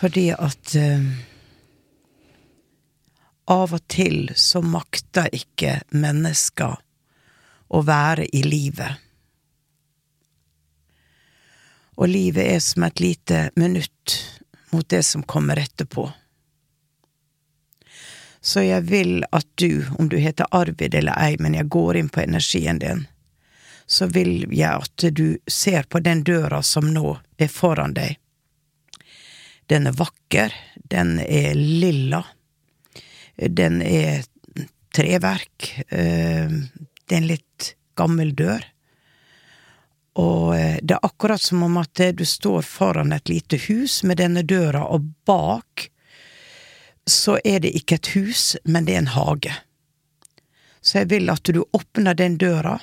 Fordi 0.00 0.30
at 0.32 0.74
uh, 0.76 1.06
av 3.50 3.74
og 3.74 3.82
til 3.88 4.30
så 4.38 4.62
makter 4.62 5.28
ikke 5.32 5.80
mennesker 5.90 6.76
å 7.70 7.82
være 7.86 8.26
i 8.36 8.42
livet. 8.42 8.98
Og 12.00 12.08
livet 12.08 12.54
er 12.54 12.62
som 12.64 12.86
et 12.86 13.00
lite 13.00 13.50
minutt 13.60 14.16
mot 14.72 14.88
det 14.88 15.02
som 15.06 15.22
kommer 15.22 15.60
etterpå. 15.60 16.06
Så 18.40 18.62
jeg 18.64 18.86
vil 18.88 19.20
at 19.36 19.46
du, 19.60 19.84
om 19.98 20.08
du 20.08 20.16
heter 20.16 20.48
Arvid 20.50 20.94
eller 20.96 21.18
ei, 21.20 21.36
men 21.38 21.54
jeg 21.54 21.68
går 21.68 22.00
inn 22.00 22.08
på 22.08 22.22
energien 22.22 22.80
din, 22.80 23.04
så 23.86 24.06
vil 24.06 24.46
jeg 24.54 24.70
at 24.70 25.04
du 25.12 25.36
ser 25.50 25.84
på 25.90 26.00
den 26.00 26.22
døra 26.24 26.62
som 26.62 26.88
nå 26.94 27.18
er 27.36 27.50
foran 27.52 27.94
deg. 27.94 28.16
Den 29.68 29.90
er 29.90 29.98
vakker, 29.98 30.54
den 30.90 31.18
er 31.20 31.54
lilla, 31.58 32.22
den 33.36 33.82
er 33.82 34.24
treverk, 34.94 35.68
eh, 35.88 36.50
det 37.10 37.16
er 37.16 37.22
en 37.24 37.32
litt 37.32 37.72
gammel 37.98 38.30
dør. 38.38 38.62
Og 40.22 40.54
eh, 40.54 40.76
det 40.82 40.94
er 40.94 41.06
akkurat 41.06 41.42
som 41.42 41.64
om 41.66 41.80
at 41.80 42.02
du 42.14 42.22
står 42.26 42.62
foran 42.62 43.12
et 43.12 43.28
lite 43.28 43.58
hus 43.66 44.04
med 44.06 44.22
denne 44.22 44.44
døra, 44.46 44.84
og 44.86 45.10
bak 45.26 45.90
så 47.10 47.40
er 47.44 47.64
det 47.64 47.74
ikke 47.74 47.98
et 47.98 48.12
hus, 48.14 48.44
men 48.62 48.86
det 48.86 48.94
er 48.94 49.02
en 49.02 49.14
hage. 49.16 49.56
Så 50.80 51.02
jeg 51.02 51.10
vil 51.10 51.34
at 51.34 51.50
du 51.50 51.64
åpner 51.74 52.14
den 52.14 52.38
døra 52.38 52.78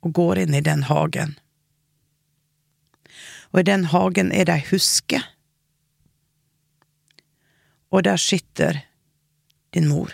og 0.00 0.16
går 0.16 0.46
inn 0.46 0.56
i 0.56 0.64
den 0.64 0.86
hagen. 0.88 1.36
Og 3.52 3.60
i 3.60 3.68
den 3.68 3.84
hagen 3.92 4.32
er 4.32 4.48
det 4.48 4.60
ei 4.62 4.66
huske, 4.70 5.20
og 7.90 8.06
der 8.06 8.16
sitter 8.22 8.84
din 9.74 9.90
mor, 9.90 10.12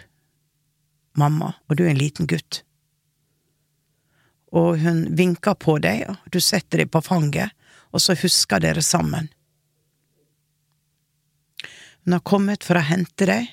mamma, 1.15 1.53
og 1.69 1.77
du 1.77 1.85
er 1.85 1.93
en 1.93 2.01
liten 2.01 2.27
gutt. 2.27 2.66
Og 4.57 4.79
hun 4.81 5.03
vinker 5.17 5.57
på 5.61 5.77
deg, 5.85 6.07
og 6.09 6.31
du 6.33 6.41
setter 6.41 6.83
deg 6.83 6.93
på 6.93 7.03
fanget, 7.05 7.53
og 7.93 8.03
så 8.03 8.17
husker 8.17 8.63
dere 8.63 8.83
sammen. 8.85 9.29
Hun 12.05 12.17
har 12.17 12.25
kommet 12.25 12.65
for 12.65 12.79
å 12.79 12.87
hente 12.87 13.29
deg, 13.29 13.51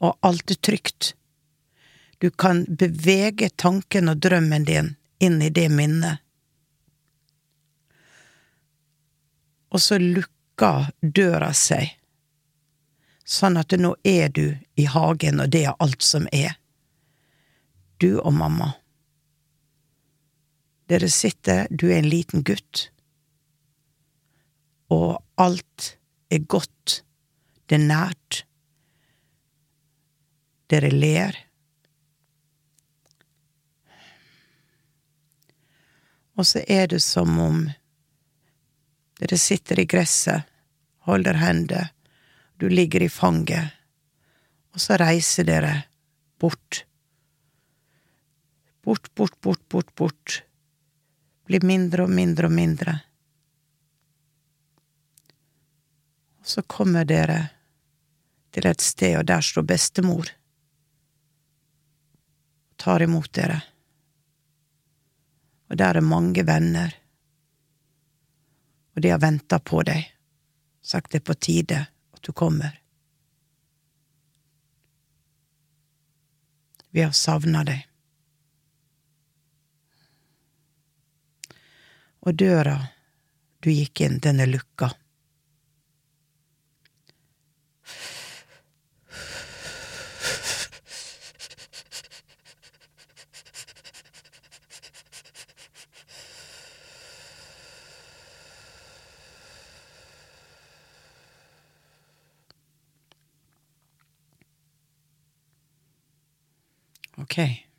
og 0.00 0.16
alt 0.24 0.52
er 0.52 0.60
trygt. 0.60 1.14
Du 2.20 2.30
kan 2.30 2.64
bevege 2.68 3.50
tanken 3.56 4.12
og 4.12 4.20
drømmen 4.20 4.64
din 4.68 4.94
inn 5.20 5.40
i 5.42 5.50
det 5.50 5.68
minnet. 5.72 6.20
Og 9.70 9.80
så 9.80 9.96
lukker 10.00 10.90
døra 11.00 11.52
seg, 11.56 11.94
sånn 13.24 13.56
at 13.60 13.72
nå 13.78 13.94
er 14.04 14.32
du 14.34 14.46
i 14.74 14.88
hagen, 14.90 15.40
og 15.40 15.52
det 15.52 15.66
er 15.70 15.76
alt 15.78 16.02
som 16.04 16.26
er. 16.32 16.56
Du 18.00 18.16
og 18.18 18.32
mamma. 18.32 18.72
Dere 20.88 21.10
sitter, 21.12 21.68
du 21.70 21.90
er 21.90 22.00
en 22.00 22.08
liten 22.08 22.42
gutt, 22.46 22.88
og 24.90 25.20
alt 25.38 25.92
er 26.32 26.46
godt, 26.50 27.02
det 27.68 27.76
er 27.76 27.84
nært. 27.84 28.40
Dere 30.72 30.90
ler. 30.90 31.38
Og 36.40 36.48
så 36.48 36.64
er 36.66 36.88
det 36.90 37.02
som 37.04 37.38
om 37.42 37.64
dere 39.20 39.36
sitter 39.36 39.82
i 39.82 39.84
gresset, 39.84 40.48
holder 41.04 41.36
hender, 41.36 41.90
du 42.56 42.70
ligger 42.72 43.04
i 43.04 43.12
fanget, 43.12 43.76
og 44.72 44.80
så 44.80 44.96
reiser 45.00 45.44
dere 45.44 45.74
bort. 46.40 46.86
Bort, 48.90 49.14
bort, 49.14 49.40
bort, 49.40 49.68
bort, 49.68 49.94
bort. 49.94 50.42
Blir 51.46 51.62
mindre 51.62 52.02
og 52.02 52.10
mindre 52.10 52.48
og 52.48 52.52
mindre. 52.52 52.92
Og 56.42 56.48
så 56.50 56.64
kommer 56.66 57.04
dere 57.06 57.36
til 58.50 58.66
et 58.66 58.82
sted, 58.82 59.14
og 59.20 59.28
der 59.28 59.44
står 59.46 59.62
bestemor. 59.68 60.32
Tar 62.82 63.04
imot 63.06 63.30
dere. 63.38 63.60
Og 65.70 65.78
der 65.78 66.00
er 66.00 66.02
mange 66.02 66.42
venner. 66.48 66.96
Og 68.96 69.04
de 69.06 69.12
har 69.14 69.22
venta 69.22 69.60
på 69.62 69.84
deg, 69.86 70.02
sagt 70.82 71.12
det 71.14 71.20
er 71.20 71.28
på 71.30 71.38
tide 71.38 71.78
at 71.86 72.24
du 72.26 72.34
kommer. 72.34 72.74
Vi 76.90 77.06
har 77.06 77.14
savna 77.14 77.62
deg. 77.70 77.86
Og 82.20 82.36
døra 82.36 82.76
du 83.64 83.70
gikk 83.72 84.02
inn, 84.04 84.18
den 84.24 84.40
er 84.40 84.50
lukka. 84.50 84.90
Ok. 107.20 107.69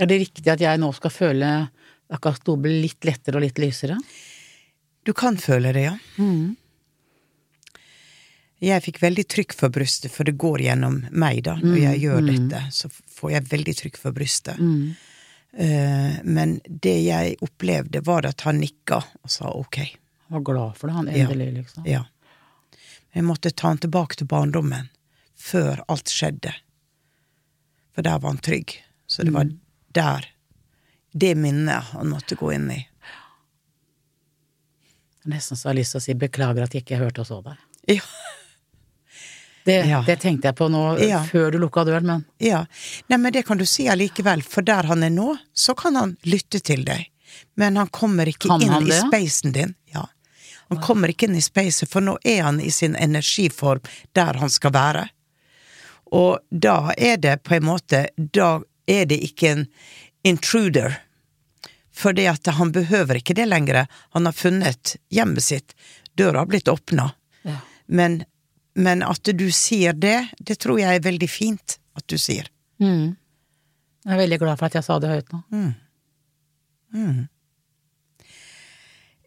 Er 0.00 0.08
det 0.08 0.18
riktig 0.22 0.48
at 0.48 0.62
jeg 0.62 0.80
nå 0.80 0.88
skal 0.96 1.12
føle 1.12 1.50
akkurat 2.10 2.46
noe 2.48 2.60
blir 2.64 2.80
litt 2.86 3.04
lettere 3.06 3.38
og 3.38 3.44
litt 3.44 3.60
lysere? 3.60 3.98
Du 5.06 5.12
kan 5.16 5.36
føle 5.40 5.72
det, 5.76 5.84
ja. 5.86 5.94
Mm. 6.20 6.56
Jeg 8.60 8.84
fikk 8.84 8.98
veldig 9.00 9.24
trykk 9.32 9.54
for 9.56 9.72
brystet, 9.72 10.12
for 10.12 10.28
det 10.28 10.36
går 10.40 10.66
gjennom 10.66 10.98
meg, 11.16 11.42
da. 11.46 11.54
Når 11.62 11.78
jeg 11.80 12.02
gjør 12.02 12.26
dette, 12.26 12.60
så 12.76 12.90
får 12.92 13.32
jeg 13.32 13.48
veldig 13.54 13.74
trykk 13.78 14.00
for 14.00 14.16
brystet. 14.16 14.60
Mm. 14.60 14.90
Uh, 15.50 16.18
men 16.28 16.58
det 16.68 16.98
jeg 17.06 17.38
opplevde, 17.42 18.02
var 18.06 18.28
at 18.28 18.44
han 18.46 18.60
nikka 18.60 19.00
og 19.00 19.32
sa 19.32 19.48
ok. 19.56 19.80
Han 20.28 20.36
var 20.38 20.44
glad 20.50 20.76
for 20.76 20.90
det, 20.90 20.96
han 20.98 21.08
Ja. 21.08 21.24
endelig, 21.24 21.48
liksom. 21.54 21.86
Ja. 21.88 22.04
Jeg 23.16 23.24
måtte 23.26 23.50
ta 23.50 23.68
han 23.72 23.80
tilbake 23.80 24.20
til 24.20 24.28
barndommen, 24.30 24.90
før 25.36 25.80
alt 25.88 26.12
skjedde. 26.12 26.52
For 27.94 28.02
der 28.06 28.20
var 28.20 28.30
han 28.36 28.44
trygg. 28.44 28.76
Så 29.08 29.24
det 29.24 29.32
var 29.34 29.48
der, 29.94 30.26
det 31.12 31.34
minnet 31.36 31.90
han 31.92 32.08
måtte 32.12 32.36
gå 32.38 32.52
inn 32.54 32.70
i. 32.70 32.80
Nesten 35.30 35.56
så 35.58 35.68
jeg 35.68 35.70
har 35.74 35.78
lyst 35.80 35.94
til 35.96 36.00
å 36.00 36.04
si 36.04 36.14
beklager 36.18 36.64
at 36.64 36.74
jeg 36.74 36.84
ikke 36.84 36.98
hørte 37.00 37.22
og 37.24 37.28
så 37.28 37.40
deg. 37.44 37.56
Ja. 37.96 38.02
Det, 39.64 39.74
Ja. 39.86 39.98
det 40.06 40.20
tenkte 40.22 40.48
jeg 40.48 40.56
på 40.56 40.70
nå 40.72 40.98
Ja. 40.98 41.18
før 41.24 41.50
du 41.52 41.58
lukka 41.58 41.84
døren, 41.84 42.06
men 42.06 42.24
Ja. 42.40 42.64
Nei, 43.08 43.18
men 43.18 43.32
det 43.32 43.44
kan 43.46 43.58
du 43.58 43.66
si 43.66 43.84
allikevel, 43.88 44.42
for 44.42 44.62
der 44.62 44.84
han 44.84 45.02
er 45.02 45.10
nå, 45.10 45.38
så 45.54 45.74
kan 45.76 45.94
han 45.96 46.16
lytte 46.24 46.60
til 46.62 46.84
deg. 46.84 47.06
men 47.56 47.76
han 47.76 47.86
kommer 47.88 48.26
ikke 48.26 48.48
Kan 48.48 48.60
inn 48.62 48.88
i 48.88 48.90
spacen 48.90 49.52
din. 49.52 49.74
Ja. 49.94 50.06
Han 50.70 50.80
kommer 50.80 51.08
ikke 51.08 51.28
inn 51.28 51.36
i 51.36 51.40
spacet, 51.40 51.88
for 51.88 52.00
nå 52.00 52.16
er 52.24 52.42
han 52.42 52.58
i 52.60 52.70
sin 52.70 52.94
energiform 52.96 53.80
der 54.14 54.32
han 54.34 54.48
skal 54.50 54.70
være. 54.72 55.08
Og 56.12 56.40
da 56.50 56.92
er 56.98 57.16
det 57.18 57.42
på 57.44 57.54
en 57.54 57.62
måte 57.62 58.08
Da 58.32 58.60
er 58.90 59.06
det 59.10 59.20
ikke 59.30 59.54
en 59.54 59.64
intruder. 60.26 60.98
Fordi 61.96 62.26
at 62.30 62.46
han 62.56 62.72
behøver 62.72 63.20
ikke 63.20 63.36
det 63.36 63.46
lenger. 63.48 63.86
Han 64.16 64.26
har 64.28 64.36
funnet 64.36 64.96
hjemmet 65.12 65.46
sitt. 65.46 65.74
Døra 66.18 66.42
har 66.42 66.50
blitt 66.50 66.68
åpna. 66.68 67.10
Ja. 67.46 67.58
Men, 67.86 68.22
men 68.74 69.02
at 69.06 69.24
du 69.24 69.48
sier 69.54 69.96
det, 69.96 70.30
det 70.38 70.58
tror 70.62 70.80
jeg 70.80 71.00
er 71.00 71.04
veldig 71.06 71.30
fint 71.30 71.78
at 71.98 72.06
du 72.10 72.18
sier. 72.20 72.48
Mm. 72.80 73.16
Jeg 74.06 74.14
er 74.14 74.22
veldig 74.22 74.40
glad 74.40 74.60
for 74.60 74.70
at 74.70 74.78
jeg 74.78 74.86
sa 74.86 74.96
det 75.02 75.12
høyt 75.12 75.34
nå. 75.34 75.42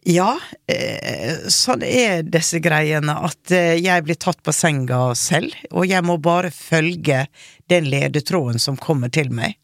Ja, 0.04 0.34
eh, 0.68 1.46
sånn 1.48 1.80
er 1.86 2.26
disse 2.28 2.58
greiene 2.60 3.14
at 3.24 3.52
eh, 3.56 3.78
jeg 3.80 4.04
blir 4.04 4.18
tatt 4.20 4.42
på 4.44 4.52
senga 4.52 5.14
selv, 5.16 5.54
og 5.72 5.88
jeg 5.88 6.04
må 6.04 6.18
bare 6.20 6.50
følge 6.52 7.22
den 7.72 7.88
ledetråden 7.88 8.60
som 8.60 8.76
kommer 8.76 9.08
til 9.08 9.32
meg. 9.32 9.56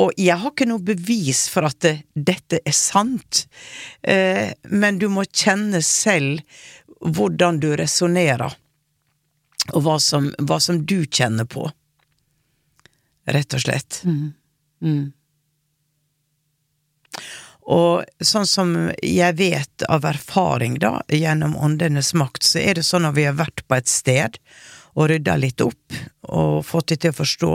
Og 0.00 0.16
jeg 0.16 0.40
har 0.40 0.54
ikke 0.54 0.68
noe 0.70 0.80
bevis 0.80 1.44
for 1.52 1.68
at 1.68 1.84
dette 2.16 2.62
er 2.64 2.76
sant, 2.76 3.44
eh, 4.00 4.56
men 4.72 4.96
du 4.96 5.10
må 5.12 5.26
kjenne 5.28 5.82
selv 5.84 6.40
hvordan 7.04 7.60
du 7.60 7.74
resonnerer, 7.76 8.56
og 9.74 9.84
hva 9.84 10.00
som, 10.00 10.32
hva 10.40 10.56
som 10.56 10.80
du 10.88 11.02
kjenner 11.04 11.44
på. 11.44 11.68
Rett 13.28 13.60
og 13.60 13.60
slett. 13.60 14.00
Mm. 14.08 14.30
Og 17.68 18.04
sånn 18.24 18.46
som 18.48 18.74
jeg 19.04 19.36
vet 19.38 19.84
av 19.88 20.06
erfaring, 20.08 20.78
da, 20.80 21.00
gjennom 21.08 21.56
åndenes 21.56 22.14
makt, 22.14 22.46
så 22.46 22.62
er 22.62 22.80
det 22.80 22.86
sånn 22.88 23.04
når 23.06 23.16
vi 23.18 23.26
har 23.28 23.40
vært 23.40 23.64
på 23.68 23.76
et 23.76 23.90
sted 23.90 24.38
og 24.98 25.10
rydda 25.12 25.36
litt 25.38 25.60
opp 25.62 25.98
og 26.30 26.64
fått 26.66 26.94
det 26.94 27.02
til 27.04 27.12
å 27.12 27.20
forstå, 27.20 27.50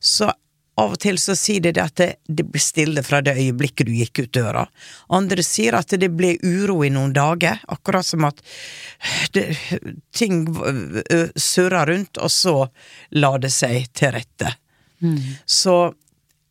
så 0.00 0.32
av 0.74 0.96
og 0.96 0.98
til 1.04 1.18
så 1.22 1.36
sier 1.38 1.62
de 1.62 1.70
det 1.76 1.82
at 1.82 2.00
det, 2.26 2.42
blir 2.42 2.62
stille 2.62 3.02
fra 3.06 3.20
det 3.22 3.36
øyeblikket 3.38 3.86
du 3.86 3.92
gikk 3.94 4.24
ut 4.24 4.32
døra. 4.34 4.64
Andre 5.14 5.44
sier 5.46 5.76
at 5.78 5.94
det 6.00 6.10
ble 6.10 6.32
uro 6.42 6.80
i 6.82 6.90
noen 6.90 7.14
dager, 7.14 7.60
akkurat 7.70 8.06
som 8.06 8.26
at 8.26 8.42
det, 9.36 9.52
ting 10.10 10.48
surra 11.38 11.84
rundt, 11.86 12.18
og 12.18 12.32
så 12.32 12.56
la 13.14 13.36
det 13.38 13.52
seg 13.54 13.86
til 13.94 14.16
rette. 14.16 14.56
Så 15.46 15.94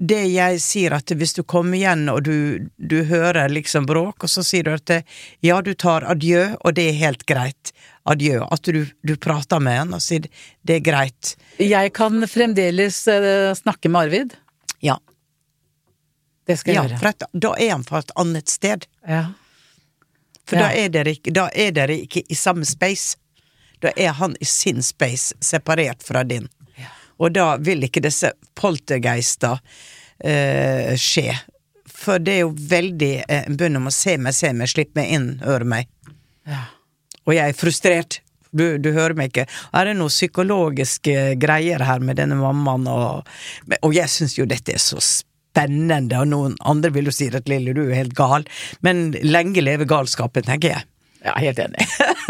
det 0.03 0.23
jeg 0.33 0.59
sier 0.59 0.93
at 0.97 1.11
hvis 1.15 1.31
du 1.37 1.43
kommer 1.47 1.77
igjen 1.77 2.09
og 2.11 2.23
du, 2.27 2.65
du 2.75 2.97
hører 3.07 3.47
liksom 3.51 3.85
bråk, 3.87 4.25
og 4.25 4.31
så 4.31 4.43
sier 4.43 4.65
du 4.67 4.73
at 4.73 4.85
det, 4.89 4.97
ja, 5.45 5.61
du 5.63 5.71
tar 5.79 6.03
adjø, 6.11 6.49
og 6.59 6.75
det 6.75 6.89
er 6.91 6.97
helt 6.99 7.23
greit. 7.29 7.71
Adjø. 8.09 8.41
At 8.51 8.67
du, 8.67 8.81
du 9.07 9.13
prater 9.15 9.61
med 9.63 9.77
han 9.79 9.95
og 9.95 10.01
sier 10.03 10.25
det 10.67 10.81
er 10.81 10.83
greit. 10.83 11.35
Jeg 11.61 11.93
kan 11.95 12.19
fremdeles 12.27 12.97
eh, 13.07 13.53
snakke 13.55 13.91
med 13.93 14.09
Arvid. 14.09 14.35
Ja. 14.83 14.97
Det 16.47 16.57
skal 16.59 16.75
ja 16.75 16.83
gjøre. 16.83 16.99
for 16.99 17.11
at, 17.13 17.23
da 17.31 17.53
er 17.63 17.71
han 17.77 17.85
fra 17.87 18.01
et 18.03 18.11
annet 18.19 18.51
sted. 18.51 18.87
Ja. 19.07 19.29
For 20.43 20.59
Ja. 20.59 20.65
da, 20.67 20.73
er 20.75 20.89
dere 20.91 21.15
da 21.31 21.47
er 21.55 21.71
dere 21.71 21.95
ikke 22.03 22.25
i 22.27 22.35
samme 22.35 22.67
space. 22.67 23.15
Da 23.79 23.93
er 23.95 24.11
han 24.19 24.35
i 24.43 24.45
sin 24.47 24.83
space, 24.83 25.31
separert 25.39 26.03
fra 26.03 26.25
din. 26.27 26.49
Og 27.21 27.31
da 27.31 27.53
vil 27.61 27.83
ikke 27.85 28.01
disse 28.03 28.31
poltergeister 28.57 29.59
eh, 30.23 30.93
skje. 30.99 31.33
For 32.03 32.19
det 32.19 32.37
er 32.37 32.43
jo 32.43 32.53
veldig 32.69 33.13
eh, 33.23 33.43
en 33.47 33.59
bønn 33.59 33.79
om 33.79 33.89
å 33.89 33.95
se 33.95 34.17
meg, 34.19 34.35
se 34.35 34.51
meg, 34.55 34.71
slipp 34.71 34.93
meg 34.97 35.11
inn, 35.15 35.27
høre 35.43 35.67
meg. 35.67 35.91
Ja. 36.49 36.65
Og 37.23 37.35
jeg 37.37 37.53
er 37.53 37.57
frustrert. 37.57 38.19
Du, 38.53 38.77
du 38.77 38.91
hører 38.93 39.15
meg 39.17 39.31
ikke. 39.31 39.47
Er 39.73 39.89
det 39.89 39.95
noen 39.97 40.13
psykologiske 40.13 41.33
greier 41.41 41.81
her 41.81 42.03
med 42.05 42.19
denne 42.19 42.37
mammaen, 42.37 42.85
og, 42.85 43.29
og 43.79 43.95
jeg 43.95 44.11
syns 44.13 44.37
jo 44.37 44.45
dette 44.49 44.75
er 44.75 44.81
så 44.83 44.99
spennende, 45.01 46.19
og 46.21 46.29
noen 46.29 46.57
andre 46.61 46.91
vil 46.93 47.09
jo 47.09 47.15
si 47.15 47.31
at 47.33 47.49
Lille, 47.49 47.73
du 47.73 47.87
er 47.87 48.03
helt 48.03 48.13
gal, 48.17 48.45
men 48.85 49.07
lenge 49.25 49.63
leve 49.63 49.89
galskapen, 49.89 50.45
tenker 50.45 50.75
jeg. 50.75 50.89
Ja, 51.23 51.33
helt 51.39 51.59
enig. 51.63 51.85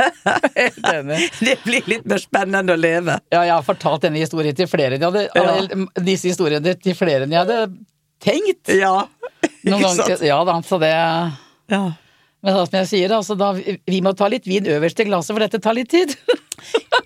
helt 0.56 0.86
enig. 0.94 1.20
Det 1.48 1.56
blir 1.64 1.88
litt 1.90 2.06
mer 2.10 2.22
spennende 2.22 2.76
å 2.76 2.80
leve. 2.80 3.18
Ja, 3.34 3.42
jeg 3.48 3.56
har 3.56 3.66
fortalt 3.66 4.06
denne 4.06 4.22
historien 4.22 4.56
til 4.58 4.70
flere 4.70 4.98
enn 5.00 5.02
jeg 5.06 5.10
hadde, 5.10 5.26
Ja. 5.34 6.04
disse 6.06 6.30
historiene 6.30 6.76
til 6.78 6.96
flere 6.98 7.26
enn 7.26 7.34
jeg 7.34 7.42
hadde 7.46 7.60
tenkt. 8.24 8.70
Ja, 8.78 8.94
ikke 9.64 9.80
ganger, 9.80 10.06
sant? 10.06 10.26
ja 10.30 10.40
da, 10.48 10.60
så 10.68 10.80
det 10.84 10.94
Ja. 11.74 11.84
Men 12.44 12.58
som 12.68 12.76
jeg 12.76 12.88
sier, 12.90 13.12
altså, 13.16 13.38
da, 13.40 13.54
vi 13.56 14.00
må 14.04 14.12
ta 14.20 14.28
litt 14.28 14.44
vin 14.50 14.66
øverst 14.68 15.00
i 15.00 15.06
glasset, 15.08 15.32
for 15.32 15.40
dette 15.46 15.62
tar 15.64 15.78
litt 15.78 15.88
tid. 15.94 16.12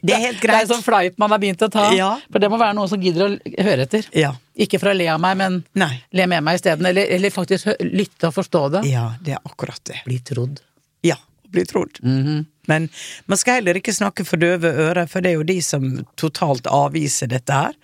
Det 0.01 0.15
er 0.15 0.23
helt 0.23 0.39
greit. 0.41 0.63
Det 0.63 0.63
er 0.63 0.69
sånn 0.71 0.81
fleip 0.81 1.19
man 1.21 1.29
har 1.29 1.37
begynt 1.41 1.61
å 1.61 1.69
ta. 1.69 1.83
Ja. 1.93 2.07
For 2.33 2.41
det 2.41 2.49
må 2.49 2.57
være 2.57 2.73
noen 2.73 2.89
som 2.89 3.01
gidder 3.05 3.27
å 3.27 3.61
høre 3.67 3.85
etter. 3.85 4.07
Ja. 4.17 4.31
Ikke 4.57 4.79
for 4.81 4.89
å 4.89 4.95
le 4.97 5.05
av 5.13 5.21
meg, 5.21 5.37
men 5.37 5.59
Nei. 5.77 5.91
le 6.17 6.25
med 6.33 6.41
meg 6.45 6.57
isteden. 6.57 6.89
Eller, 6.89 7.05
eller 7.19 7.29
faktisk 7.33 7.69
lytte 7.85 8.31
og 8.31 8.33
forstå 8.39 8.63
det. 8.79 8.81
Ja, 8.89 9.11
det 9.21 9.35
er 9.37 9.45
akkurat 9.45 9.77
det. 9.91 9.99
Bli 10.09 10.17
trodd. 10.25 10.57
Ja, 11.05 11.19
bli 11.57 11.65
trodd. 11.67 11.99
Men 12.67 12.89
man 13.25 13.39
skal 13.39 13.61
heller 13.61 13.79
ikke 13.79 13.95
snakke 13.95 14.25
for 14.27 14.39
døve 14.41 14.67
ører, 14.67 15.07
for 15.07 15.23
det 15.23 15.31
er 15.31 15.37
jo 15.39 15.47
de 15.47 15.57
som 15.63 15.85
totalt 16.19 16.67
avviser 16.67 17.29
dette 17.31 17.55
her. 17.55 17.75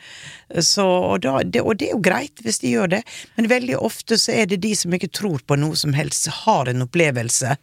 Så, 0.59 0.83
og, 0.83 1.21
da, 1.23 1.37
det, 1.43 1.63
og 1.63 1.79
det 1.79 1.87
er 1.87 1.95
jo 1.95 2.03
greit 2.03 2.43
hvis 2.43 2.59
de 2.61 2.73
gjør 2.75 2.91
det, 2.97 3.01
men 3.37 3.47
veldig 3.49 3.79
ofte 3.79 4.19
så 4.19 4.35
er 4.35 4.49
det 4.51 4.59
de 4.65 4.73
som 4.77 4.93
ikke 4.93 5.09
tror 5.15 5.45
på 5.47 5.57
noe 5.59 5.79
som 5.79 5.95
helst, 5.97 6.27
har 6.43 6.69
en 6.69 6.85
opplevelse. 6.85 7.55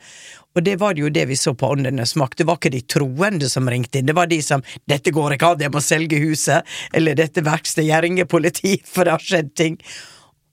Og 0.57 0.65
det 0.67 0.79
var 0.81 0.97
det 0.97 1.05
jo 1.05 1.13
det 1.15 1.27
vi 1.31 1.37
så 1.39 1.53
på 1.55 1.69
Åndenes 1.71 2.17
makt. 2.19 2.41
Det 2.41 2.47
var 2.49 2.59
ikke 2.59 2.73
de 2.75 2.81
troende 2.97 3.51
som 3.53 3.69
ringte 3.71 4.01
inn, 4.01 4.09
det 4.09 4.17
var 4.19 4.31
de 4.31 4.41
som 4.43 4.65
'dette 4.89 5.13
går 5.15 5.37
ikke 5.37 5.53
an, 5.53 5.61
jeg 5.63 5.75
må 5.77 5.85
selge 5.85 6.19
huset', 6.25 6.65
eller 6.93 7.15
'dette 7.15 7.45
verkstedet, 7.45 8.03
ringer 8.03 8.25
politi, 8.25 8.81
for 8.85 9.05
det 9.05 9.13
har 9.13 9.29
skjedd 9.29 9.55
ting'. 9.55 9.79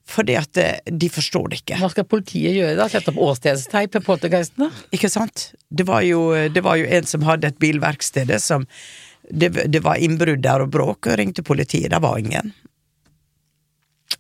Fordi 0.08 0.38
at 0.40 0.58
eh, 0.62 0.78
de 0.88 1.10
forstår 1.12 1.50
det 1.52 1.58
ikke. 1.62 1.80
Hva 1.82 1.90
skal 1.92 2.06
politiet 2.08 2.56
gjøre 2.56 2.78
da? 2.80 2.86
Sette 2.92 3.12
opp 3.12 3.20
åstedsteip 3.28 3.92
på 3.98 4.04
poltergeistene? 4.06 4.70
Ikke 4.96 5.10
sant? 5.12 5.50
Det 5.68 5.84
var 5.90 6.06
jo, 6.08 6.30
det 6.54 6.64
var 6.64 6.80
jo 6.80 6.88
en 6.88 7.10
som 7.10 7.26
hadde 7.28 7.52
et 7.52 7.60
bilverksted 7.60 8.32
som 8.40 8.64
det, 9.28 9.50
det 9.68 9.82
var 9.84 10.00
innbrudd 10.00 10.40
der 10.46 10.64
og 10.64 10.72
bråk, 10.72 11.10
og 11.12 11.18
ringte 11.20 11.44
politiet. 11.44 11.92
Det 11.92 12.00
var 12.00 12.16
ingen. 12.22 12.54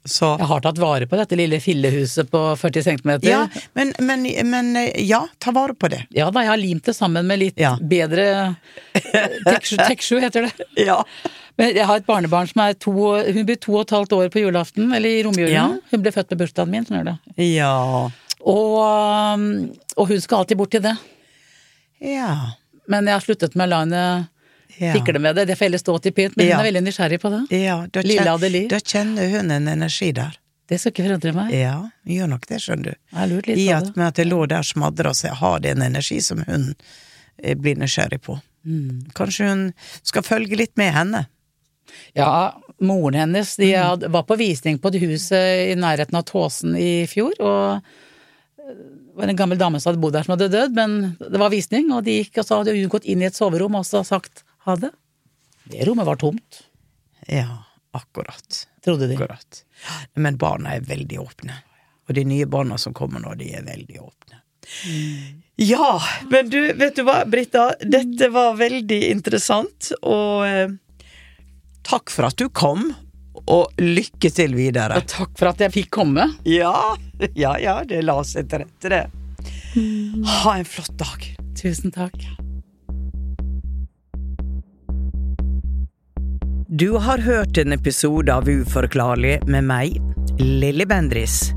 Så 0.07 0.33
Jeg 0.39 0.47
har 0.49 0.61
tatt 0.63 0.79
vare 0.79 1.07
på 1.07 1.15
dette 1.19 1.35
lille 1.39 1.59
fillehuset 1.63 2.27
på 2.31 2.41
40 2.59 2.83
cm. 2.83 3.09
Ja, 3.27 3.45
men, 3.75 3.93
men, 4.03 4.27
men 4.51 4.73
ja, 5.03 5.21
ta 5.39 5.51
vare 5.55 5.75
på 5.79 5.87
det. 5.91 6.01
Ja 6.15 6.27
da, 6.31 6.43
jeg 6.43 6.51
har 6.51 6.59
limt 6.59 6.87
det 6.87 6.95
sammen 6.95 7.27
med 7.27 7.39
litt 7.39 7.59
Ja. 7.59 7.73
bedre 7.79 8.55
Tek7 9.47 10.19
heter 10.23 10.47
det. 10.49 10.67
Ja. 10.83 11.01
Men 11.57 11.73
jeg 11.75 11.85
har 11.89 11.97
et 11.97 12.05
barnebarn 12.05 12.47
som 12.51 12.61
er 12.61 12.73
to 12.77 12.91
Hun 12.93 13.45
blir 13.47 13.57
to 13.59 13.73
og 13.73 13.81
et 13.87 13.93
halvt 13.95 14.13
år 14.13 14.29
på 14.29 14.43
julaften, 14.43 14.91
eller 14.93 15.09
i 15.09 15.23
romjulen. 15.25 15.53
Ja. 15.53 15.67
Hun 15.91 16.01
ble 16.03 16.11
født 16.13 16.29
på 16.29 16.37
bursdagen 16.37 16.69
min, 16.69 16.85
skjønner 16.85 17.17
du. 17.17 17.43
Ja. 17.43 17.71
Og, 18.47 18.73
um, 19.33 19.47
og 19.97 20.07
hun 20.11 20.21
skal 20.21 20.43
alltid 20.43 20.57
bort 20.59 20.71
til 20.75 20.83
det. 20.85 20.95
Ja. 21.99 22.33
Men 22.87 23.07
jeg 23.09 23.17
har 23.17 23.23
sluttet 23.25 23.55
med 23.57 23.67
å 23.67 23.71
la 23.73 23.79
henne 23.85 24.03
Ja. 24.77 24.93
fikle 24.93 25.19
med 25.19 25.35
det. 25.35 25.47
Det 25.49 25.55
får 25.57 25.65
heller 25.65 25.81
stå 25.81 25.95
til 26.01 26.11
pynt, 26.13 26.37
men 26.37 26.45
Ja. 26.47 26.57
hun 26.57 26.65
er 26.65 26.71
veldig 26.71 26.83
nysgjerrig 26.85 27.19
på 27.19 27.29
det. 27.33 27.57
ja 27.63 27.87
da, 27.91 27.99
Adelie. 28.35 28.67
da 28.69 28.77
kjenner 28.79 29.29
hun 29.31 29.49
en 29.51 29.67
energi 29.67 30.11
der. 30.13 30.37
Det 30.67 30.79
skal 30.79 30.91
ikke 30.91 31.05
forandre 31.07 31.33
meg. 31.33 31.51
Ja, 31.53 31.89
gjør 32.05 32.27
nok 32.29 32.45
det, 32.45 32.59
skjønner 32.61 32.83
du. 32.83 32.95
Jeg 33.13 33.29
lurt 33.31 33.47
litt 33.47 33.57
I 33.57 33.69
at 33.71 33.83
det. 33.85 33.95
med 33.97 34.07
at 34.07 34.15
det 34.15 34.27
lå 34.27 34.47
der 34.47 34.61
smadra, 34.63 35.13
seg, 35.15 35.31
har 35.31 35.59
det 35.59 35.71
en 35.71 35.81
energi 35.81 36.19
som 36.21 36.43
hun 36.43 36.75
eh, 37.41 37.55
blir 37.55 37.75
nysgjerrig 37.79 38.21
på. 38.21 38.39
Mm. 38.67 39.07
Kanskje 39.15 39.47
hun 39.47 39.73
skal 40.03 40.21
følge 40.23 40.57
litt 40.57 40.75
med 40.77 40.93
henne. 40.93 41.27
Ja, 42.17 42.57
moren 42.81 43.15
hennes 43.19 43.55
de 43.59 43.71
Mm. 43.73 43.83
hadde, 43.87 44.09
var 44.13 44.23
på 44.27 44.37
visning 44.37 44.77
på 44.81 44.89
et 44.93 44.99
hus 45.01 45.31
eh, 45.31 45.71
i 45.71 45.75
nærheten 45.79 46.17
av 46.19 46.23
Tåsen 46.29 46.75
i 46.77 47.05
fjor, 47.09 47.33
og 47.39 47.77
eh, 47.77 48.75
det 48.77 49.15
var 49.23 49.31
en 49.31 49.39
gammel 49.39 49.57
dame 49.57 49.79
som 49.81 49.91
hadde 49.91 50.01
bodd 50.03 50.13
der 50.13 50.23
som 50.27 50.35
hadde 50.35 50.51
dødd, 50.53 50.75
men 50.77 50.97
det 51.19 51.39
var 51.41 51.49
visning, 51.53 51.91
og 51.93 52.03
de 52.05 52.19
gikk, 52.23 52.37
og 52.41 52.45
så 52.45 52.59
hadde 52.59 52.75
hun 52.77 52.89
gått 52.93 53.05
inn 53.09 53.21
i 53.23 53.29
et 53.29 53.37
soverom 53.37 53.75
og 53.79 53.85
så 53.87 54.03
sagt 54.05 54.43
ha 54.67 54.75
det. 54.77 54.91
Det 55.67 55.87
rommet 55.87 56.05
var 56.05 56.15
tomt, 56.21 56.63
Ja, 57.27 57.63
akkurat. 57.97 58.65
trodde 58.85 59.07
de. 59.09 59.15
Akkurat. 59.17 59.63
Men 60.15 60.37
barna 60.37 60.75
er 60.77 60.81
veldig 60.85 61.17
åpne. 61.19 61.57
Og 62.07 62.13
de 62.15 62.23
nye 62.23 62.45
barna 62.45 62.77
som 62.79 62.93
kommer 62.93 63.19
nå, 63.19 63.33
de 63.35 63.49
er 63.57 63.63
veldig 63.67 63.97
åpne. 63.99 64.37
Ja, 65.57 65.99
men 66.29 66.49
du, 66.49 66.59
vet 66.77 66.95
du 66.95 67.03
hva, 67.07 67.23
Britta? 67.25 67.71
Dette 67.81 68.29
var 68.31 68.55
veldig 68.59 68.99
interessant, 69.11 69.89
og 70.03 70.45
eh, 70.47 70.69
takk 71.87 72.11
for 72.13 72.27
at 72.29 72.37
du 72.39 72.49
kom, 72.49 72.89
og 73.47 73.71
lykke 73.79 74.29
til 74.33 74.55
videre. 74.57 74.97
Og 74.99 75.07
takk 75.07 75.31
for 75.39 75.51
at 75.53 75.61
jeg 75.63 75.73
fikk 75.75 75.91
komme. 75.99 76.25
Ja, 76.47 76.95
ja, 77.37 77.53
ja, 77.61 77.79
det 77.87 78.01
la 78.03 78.17
seg 78.27 78.49
til 78.51 78.65
rette, 78.65 78.91
det. 78.91 79.05
Ha 80.27 80.57
en 80.57 80.67
flott 80.67 80.97
dag. 80.99 81.23
Tusen 81.57 81.93
takk. 81.95 82.17
Du 86.67 86.97
har 86.99 87.23
hørt 87.23 87.57
en 87.57 87.71
episode 87.73 88.33
av 88.33 88.49
Uforklarlig 88.51 89.39
med 89.47 89.63
meg, 89.69 90.01
Lilly 90.37 90.85
Bendris. 90.85 91.53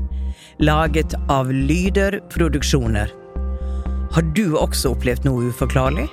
laget 0.61 1.13
av 1.29 1.51
Lyder 1.53 2.19
Produksjoner. 2.29 3.11
Har 4.11 4.21
du 4.35 4.53
også 4.59 4.91
opplevd 4.93 5.25
noe 5.25 5.49
uforklarlig? 5.49 6.05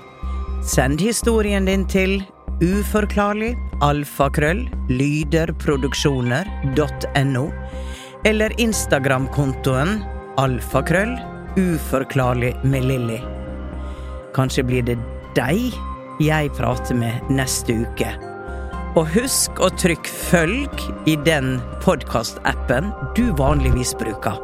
Send 0.65 1.03
historien 1.05 1.69
din 1.69 1.85
til 1.89 2.23
uforklarlig 2.65 3.57
alfakrøll 3.85 4.65
lyderproduksjoner.no 4.91 7.45
eller 8.27 8.61
Instagram-kontoen 8.61 10.03
alfakrøll 10.43 11.19
uforklarlig 11.59 12.57
med 12.67 12.85
Lilly. 12.91 13.21
Kanskje 14.35 14.63
blir 14.67 14.83
det 14.87 14.99
deg 15.39 15.59
jeg 16.23 16.51
prater 16.59 16.95
med 16.99 17.31
neste 17.31 17.73
uke. 17.85 18.11
Og 18.99 19.07
husk 19.15 19.51
å 19.63 19.71
trykke 19.79 20.11
følg 20.11 20.71
i 21.07 21.17
den 21.29 21.61
podkastappen 21.85 22.91
du 23.15 23.33
vanligvis 23.39 23.95
bruker. 24.01 24.35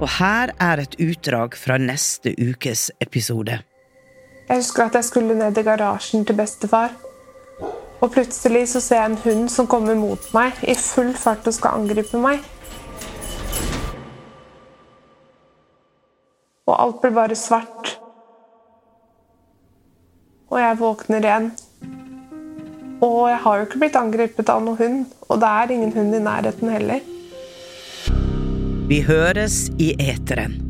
Og 0.00 0.08
her 0.20 0.48
er 0.62 0.78
et 0.80 0.94
utdrag 1.02 1.56
fra 1.58 1.76
neste 1.82 2.30
ukes 2.38 2.90
episode. 3.02 3.58
Jeg 4.50 4.58
husker 4.58 4.82
at 4.82 4.96
jeg 4.98 5.06
skulle 5.06 5.34
ned 5.38 5.58
i 5.58 5.62
garasjen 5.62 6.24
til 6.26 6.34
bestefar. 6.34 6.90
Og 8.02 8.08
plutselig 8.10 8.64
så 8.72 8.80
ser 8.82 8.96
jeg 8.98 9.10
en 9.12 9.20
hund 9.22 9.50
som 9.52 9.68
kommer 9.70 9.94
mot 9.94 10.24
meg 10.34 10.56
i 10.66 10.74
full 10.74 11.12
fart 11.14 11.46
og 11.46 11.54
skal 11.54 11.76
angripe 11.78 12.18
meg. 12.18 12.40
Og 16.66 16.74
alt 16.74 16.98
blir 16.98 17.14
bare 17.14 17.36
svart. 17.38 17.92
Og 20.50 20.58
jeg 20.58 20.80
våkner 20.80 21.28
igjen. 21.28 21.46
Og 23.06 23.20
jeg 23.30 23.38
har 23.44 23.60
jo 23.60 23.68
ikke 23.68 23.82
blitt 23.84 24.00
angrepet 24.00 24.50
av 24.50 24.64
noen 24.66 24.80
hund, 24.80 25.04
og 25.28 25.38
det 25.44 25.52
er 25.60 25.76
ingen 25.76 25.94
hund 25.94 26.16
i 26.18 26.24
nærheten 26.26 26.74
heller. 26.74 27.06
Vi 28.90 29.00
høres 29.06 29.68
i 29.78 29.92
eteren. 29.94 30.69